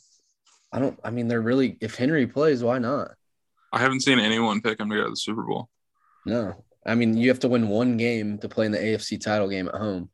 [0.71, 0.97] I don't.
[1.03, 1.77] I mean, they're really.
[1.81, 3.11] If Henry plays, why not?
[3.73, 5.69] I haven't seen anyone pick him to go to the Super Bowl.
[6.25, 9.49] No, I mean you have to win one game to play in the AFC title
[9.49, 10.09] game at home.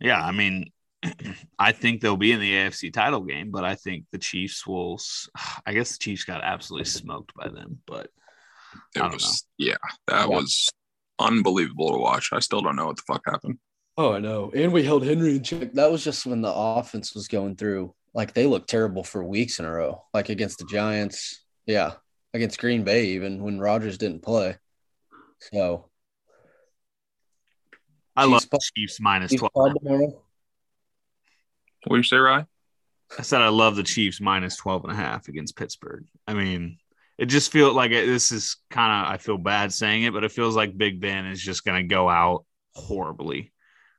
[0.00, 0.72] Yeah, I mean,
[1.58, 5.00] I think they'll be in the AFC title game, but I think the Chiefs will.
[5.66, 8.10] I guess the Chiefs got absolutely smoked by them, but
[8.94, 9.66] it was know.
[9.66, 9.76] yeah,
[10.08, 10.36] that yeah.
[10.36, 10.70] was
[11.18, 12.30] unbelievable to watch.
[12.32, 13.58] I still don't know what the fuck happened.
[13.98, 14.50] Oh, I know.
[14.54, 15.72] And we held Henry in check.
[15.72, 17.94] That was just when the offense was going through.
[18.12, 20.04] Like they looked terrible for weeks in a row.
[20.12, 21.94] Like against the Giants, yeah,
[22.34, 24.56] against Green Bay, even when Rodgers didn't play.
[25.52, 25.88] So
[28.16, 29.74] I Chiefs love Chiefs minus Chiefs twelve.
[31.86, 32.46] What do you say, Ryan?
[33.16, 36.04] I said I love the Chiefs minus 12 and a half against Pittsburgh.
[36.26, 36.78] I mean,
[37.16, 40.24] it just feels like it, this is kind of, I feel bad saying it, but
[40.24, 43.52] it feels like Big Ben is just going to go out horribly,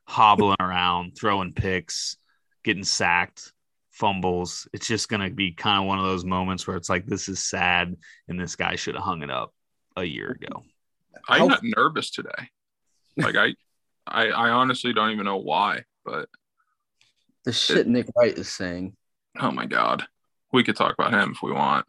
[0.05, 2.17] hobbling around, throwing picks,
[2.65, 3.53] getting sacked,
[3.91, 4.67] fumbles.
[4.73, 7.29] It's just going to be kind of one of those moments where it's like, this
[7.29, 7.95] is sad,
[8.27, 9.53] and this guy should have hung it up
[9.95, 10.63] a year ago.
[11.29, 12.49] I'm not nervous today.
[13.15, 13.55] Like, I,
[14.05, 16.27] I, I honestly don't even know why, but
[17.47, 18.93] The shit Nick Wright is saying.
[19.39, 20.03] Oh my god,
[20.51, 21.85] we could talk about him if we want.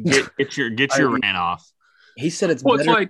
[0.00, 1.68] Get, get your get your rant off.
[2.16, 2.96] He said it's Well, it's better.
[3.00, 3.08] like,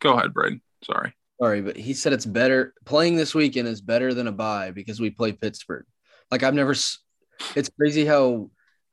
[0.00, 0.60] go ahead, Braden.
[0.84, 1.14] Sorry.
[1.40, 2.74] Sorry, but he said it's better.
[2.84, 5.86] Playing this weekend is better than a bye because we play Pittsburgh.
[6.30, 6.72] Like I've never.
[7.56, 8.50] It's crazy how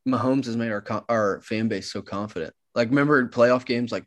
[0.07, 2.53] Mahomes has made our our fan base so confident.
[2.75, 4.05] Like remember playoff games like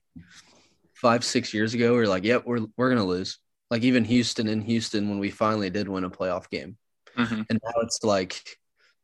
[0.94, 3.38] five six years ago, we are like, yep, we're we're gonna lose.
[3.70, 6.78] Like even Houston in Houston when we finally did win a playoff game,
[7.18, 7.46] Mhm.
[7.50, 8.40] and now it's like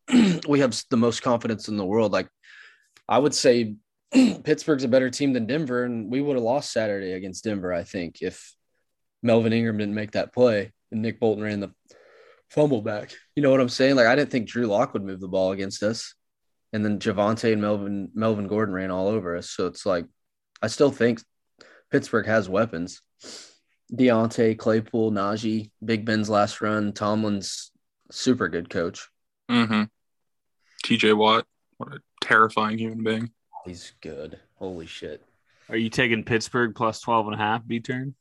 [0.49, 2.13] we have the most confidence in the world.
[2.13, 2.29] Like
[3.09, 3.77] I would say
[4.13, 7.73] Pittsburgh's a better team than Denver, and we would have lost Saturday against Denver.
[7.73, 8.55] I think if
[9.23, 11.73] Melvin Ingram didn't make that play and Nick Bolton ran the
[12.51, 13.11] fumble back.
[13.35, 13.97] You know what I'm saying?
[13.97, 16.15] Like I didn't think Drew Lock would move the ball against us,
[16.73, 19.51] and then Javonte and Melvin Melvin Gordon ran all over us.
[19.51, 20.07] So it's like
[20.63, 21.21] I still think
[21.91, 23.01] Pittsburgh has weapons.
[23.93, 27.71] Diontae, Claypool, Najee, Big Ben's last run, Tomlin's
[28.11, 29.09] super good coach.
[29.51, 29.85] Mm-hmm.
[30.85, 31.47] TJ Watt,
[31.77, 33.31] what a terrifying human being.
[33.65, 34.39] He's good.
[34.57, 35.23] Holy shit.
[35.69, 38.15] Are you taking Pittsburgh plus 12 and a half B turn?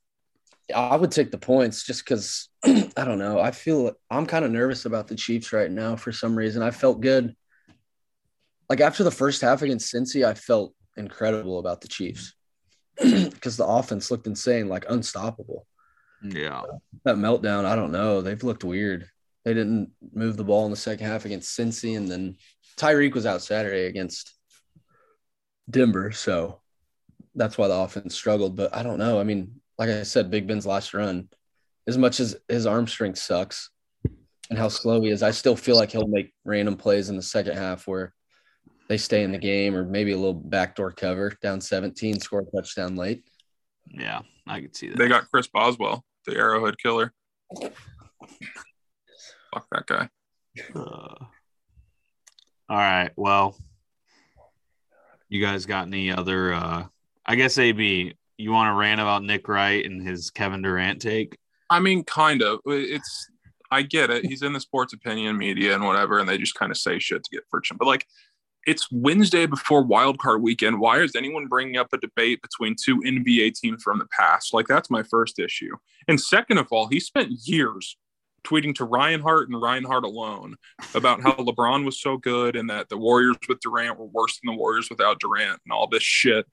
[0.74, 3.40] I would take the points just because I don't know.
[3.40, 6.64] I feel I'm kind of nervous about the Chiefs right now for some reason.
[6.64, 7.36] I felt good.
[8.70, 12.34] Like after the first half against Cincy, I felt incredible about the Chiefs
[13.02, 15.68] because the offense looked insane, like unstoppable.
[16.24, 16.62] Yeah.
[17.04, 18.22] That meltdown, I don't know.
[18.22, 19.10] They've looked weird.
[19.46, 22.38] They didn't move the ball in the second half against Cincy, and then
[22.78, 24.34] Tyreek was out Saturday against
[25.70, 26.62] Denver, so
[27.36, 28.56] that's why the offense struggled.
[28.56, 29.20] But I don't know.
[29.20, 31.30] I mean, like I said, Big Ben's last run,
[31.88, 33.70] as much as his arm strength sucks
[34.50, 37.22] and how slow he is, I still feel like he'll make random plays in the
[37.22, 38.14] second half where
[38.88, 42.56] they stay in the game or maybe a little backdoor cover down 17, score a
[42.56, 43.24] touchdown late.
[43.90, 44.22] Yeah.
[44.46, 44.98] I could see that.
[44.98, 47.14] They got Chris Boswell, the Arrowhead killer.
[49.54, 50.10] Fuck that guy.
[50.76, 51.26] Uh,
[52.70, 53.12] all right.
[53.16, 53.56] Well,
[55.30, 56.54] you guys got any other?
[56.54, 56.86] uh
[57.26, 61.38] I guess AB, you want to rant about Nick Wright and his Kevin Durant take?
[61.70, 62.60] I mean, kind of.
[62.66, 63.30] It's
[63.72, 64.26] I get it.
[64.26, 67.24] He's in the sports opinion media and whatever, and they just kind of say shit
[67.24, 67.78] to get friction.
[67.78, 68.06] But like,
[68.68, 70.80] it's Wednesday before Wild Card Weekend.
[70.80, 74.54] Why is anyone bringing up a debate between two NBA teams from the past?
[74.54, 75.76] Like, that's my first issue.
[76.08, 77.98] And second of all, he spent years
[78.44, 80.56] tweeting to Ryan Hart and Ryan Hart alone
[80.94, 84.54] about how LeBron was so good and that the Warriors with Durant were worse than
[84.54, 86.46] the Warriors without Durant and all this shit.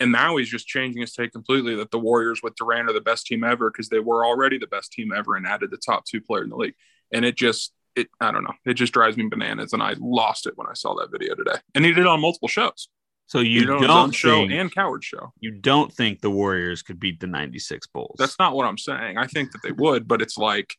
[0.00, 3.00] And now he's just changing his take completely that the Warriors with Durant are the
[3.00, 6.04] best team ever because they were already the best team ever and added the top
[6.04, 6.74] two player in the league.
[7.12, 9.72] And it just, it, I don't know, it just drives me bananas.
[9.72, 11.56] And I lost it when I saw that video today.
[11.74, 12.88] And he did it on multiple shows.
[13.26, 15.32] So you did it on don't show think, and Cowherd show.
[15.40, 18.16] you don't think the Warriors could beat the '96 Bulls?
[18.18, 19.16] That's not what I'm saying.
[19.16, 20.76] I think that they would, but it's like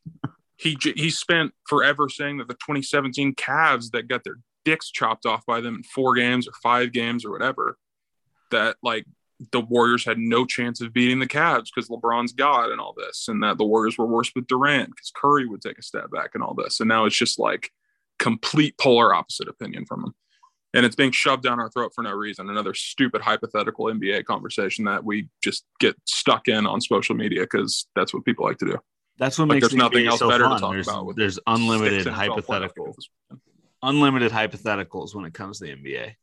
[0.56, 5.44] he he spent forever saying that the 2017 Cavs that got their dicks chopped off
[5.46, 7.76] by them in four games or five games or whatever,
[8.50, 9.04] that like
[9.52, 13.26] the Warriors had no chance of beating the Cavs because LeBron's God and all this,
[13.28, 16.30] and that the Warriors were worse with Durant because Curry would take a step back
[16.34, 17.70] and all this, and now it's just like
[18.18, 20.14] complete polar opposite opinion from him.
[20.72, 22.50] And it's being shoved down our throat for no reason.
[22.50, 27.86] Another stupid hypothetical NBA conversation that we just get stuck in on social media because
[27.94, 28.78] that's what people like to do.
[29.18, 31.38] That's what Like makes there's nothing else so better to talk there's, about with there's
[31.46, 33.38] unlimited Six NFL playoff hypotheticals,
[33.82, 36.14] unlimited hypotheticals when it comes to the NBA.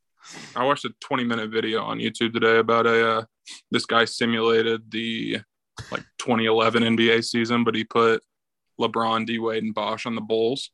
[0.54, 3.24] I watched a 20 minute video on YouTube today about a uh,
[3.70, 5.40] this guy simulated the
[5.90, 8.22] like 2011 NBA season, but he put
[8.80, 10.70] LeBron, D Wade, and Bosh on the Bulls,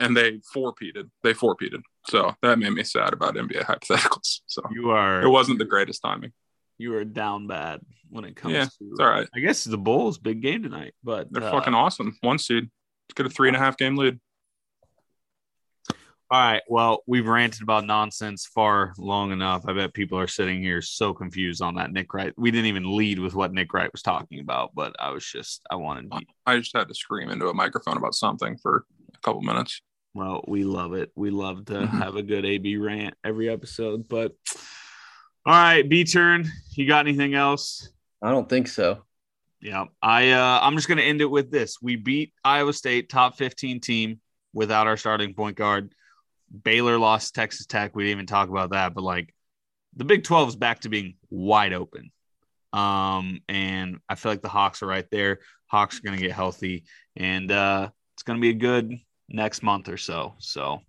[0.00, 1.10] and they four-peated.
[1.22, 1.82] They four-peated.
[2.08, 4.40] So that made me sad about NBA hypotheticals.
[4.46, 6.32] So You are it wasn't the greatest timing.
[6.78, 8.70] You are down bad when it comes Yeah, to.
[8.90, 9.28] It's all right.
[9.34, 12.16] I guess the Bulls big game tonight, but They're uh, fucking awesome.
[12.20, 12.64] One seed.
[13.08, 14.18] Let's get a three and a half game lead.
[16.28, 16.62] All right.
[16.68, 19.64] Well, we've ranted about nonsense far long enough.
[19.68, 22.32] I bet people are sitting here so confused on that Nick Wright.
[22.36, 25.62] We didn't even lead with what Nick Wright was talking about, but I was just
[25.70, 26.10] I wanted.
[26.10, 29.80] To, I just had to scream into a microphone about something for a couple minutes.
[30.14, 31.12] well, we love it.
[31.14, 34.08] We love to have a good AB rant every episode.
[34.08, 34.32] But
[35.46, 36.50] all right, B turn.
[36.72, 37.88] You got anything else?
[38.20, 39.02] I don't think so.
[39.60, 41.78] Yeah, I uh, I'm just gonna end it with this.
[41.80, 44.20] We beat Iowa State, top 15 team,
[44.52, 45.94] without our starting point guard.
[46.64, 47.96] Baylor lost Texas Tech.
[47.96, 49.32] We didn't even talk about that, but like
[49.96, 52.10] the Big 12 is back to being wide open.
[52.72, 55.38] Um, and I feel like the Hawks are right there.
[55.66, 56.84] Hawks are gonna get healthy,
[57.16, 58.92] and uh, it's gonna be a good
[59.28, 60.34] next month or so.
[60.38, 60.80] So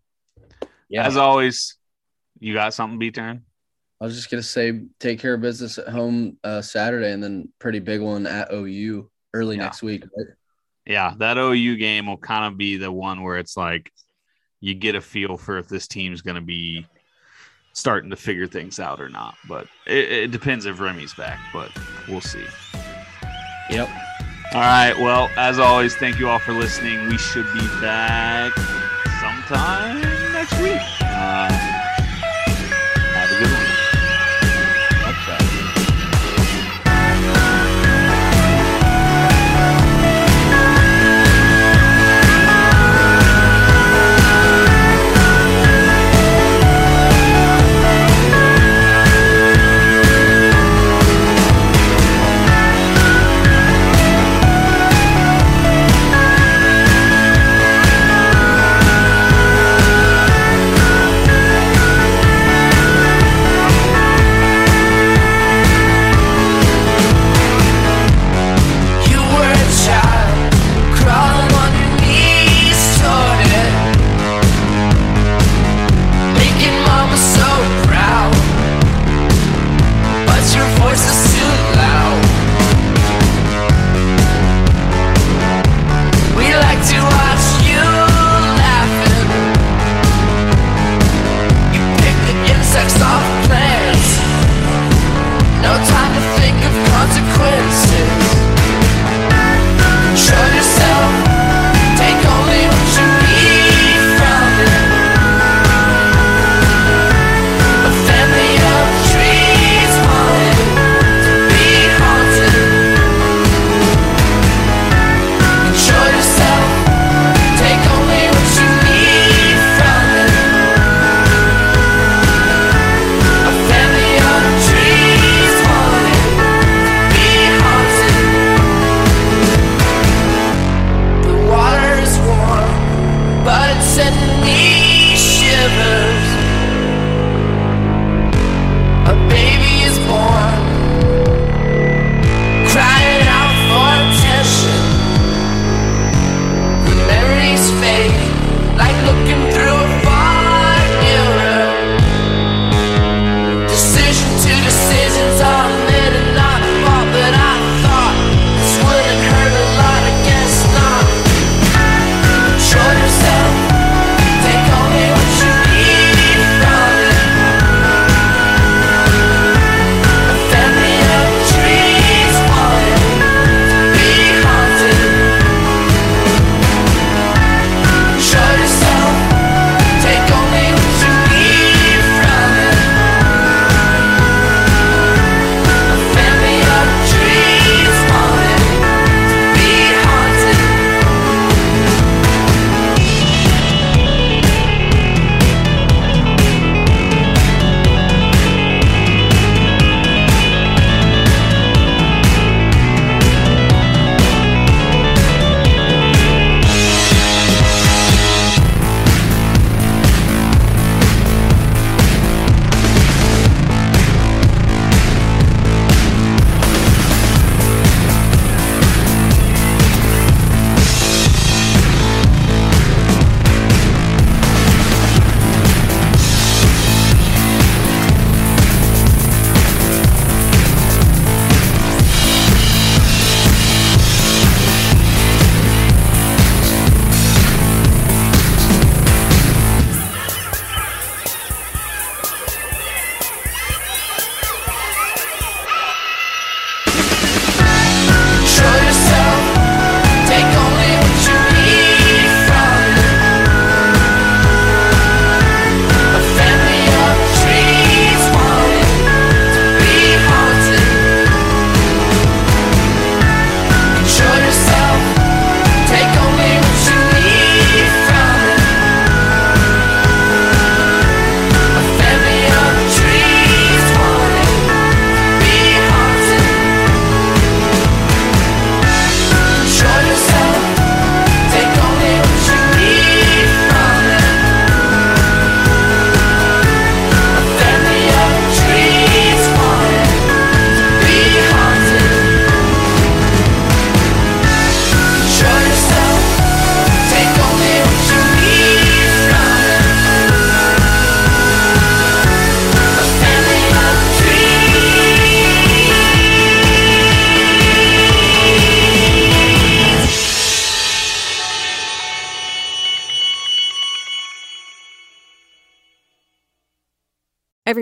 [0.90, 1.08] Yeah.
[1.08, 1.78] as always,
[2.40, 3.46] you got something, B turn?
[4.00, 7.50] I was just gonna say, take care of business at home uh, Saturday, and then
[7.60, 9.64] pretty big one at OU early Yeah.
[9.64, 10.04] next week.
[10.04, 10.28] Right?
[10.86, 13.92] Yeah, that OU game will kind of be the one where it's like
[14.62, 16.86] you get a feel for if this team's going to be
[17.74, 19.36] starting to figure things out or not.
[19.48, 21.70] But it, it depends if Remy's back, but
[22.08, 22.44] we'll see.
[23.70, 23.90] Yep.
[24.54, 24.94] All right.
[24.98, 27.08] Well, as always, thank you all for listening.
[27.10, 28.54] We should be back
[29.20, 30.80] sometime next week.
[31.02, 31.77] Uh,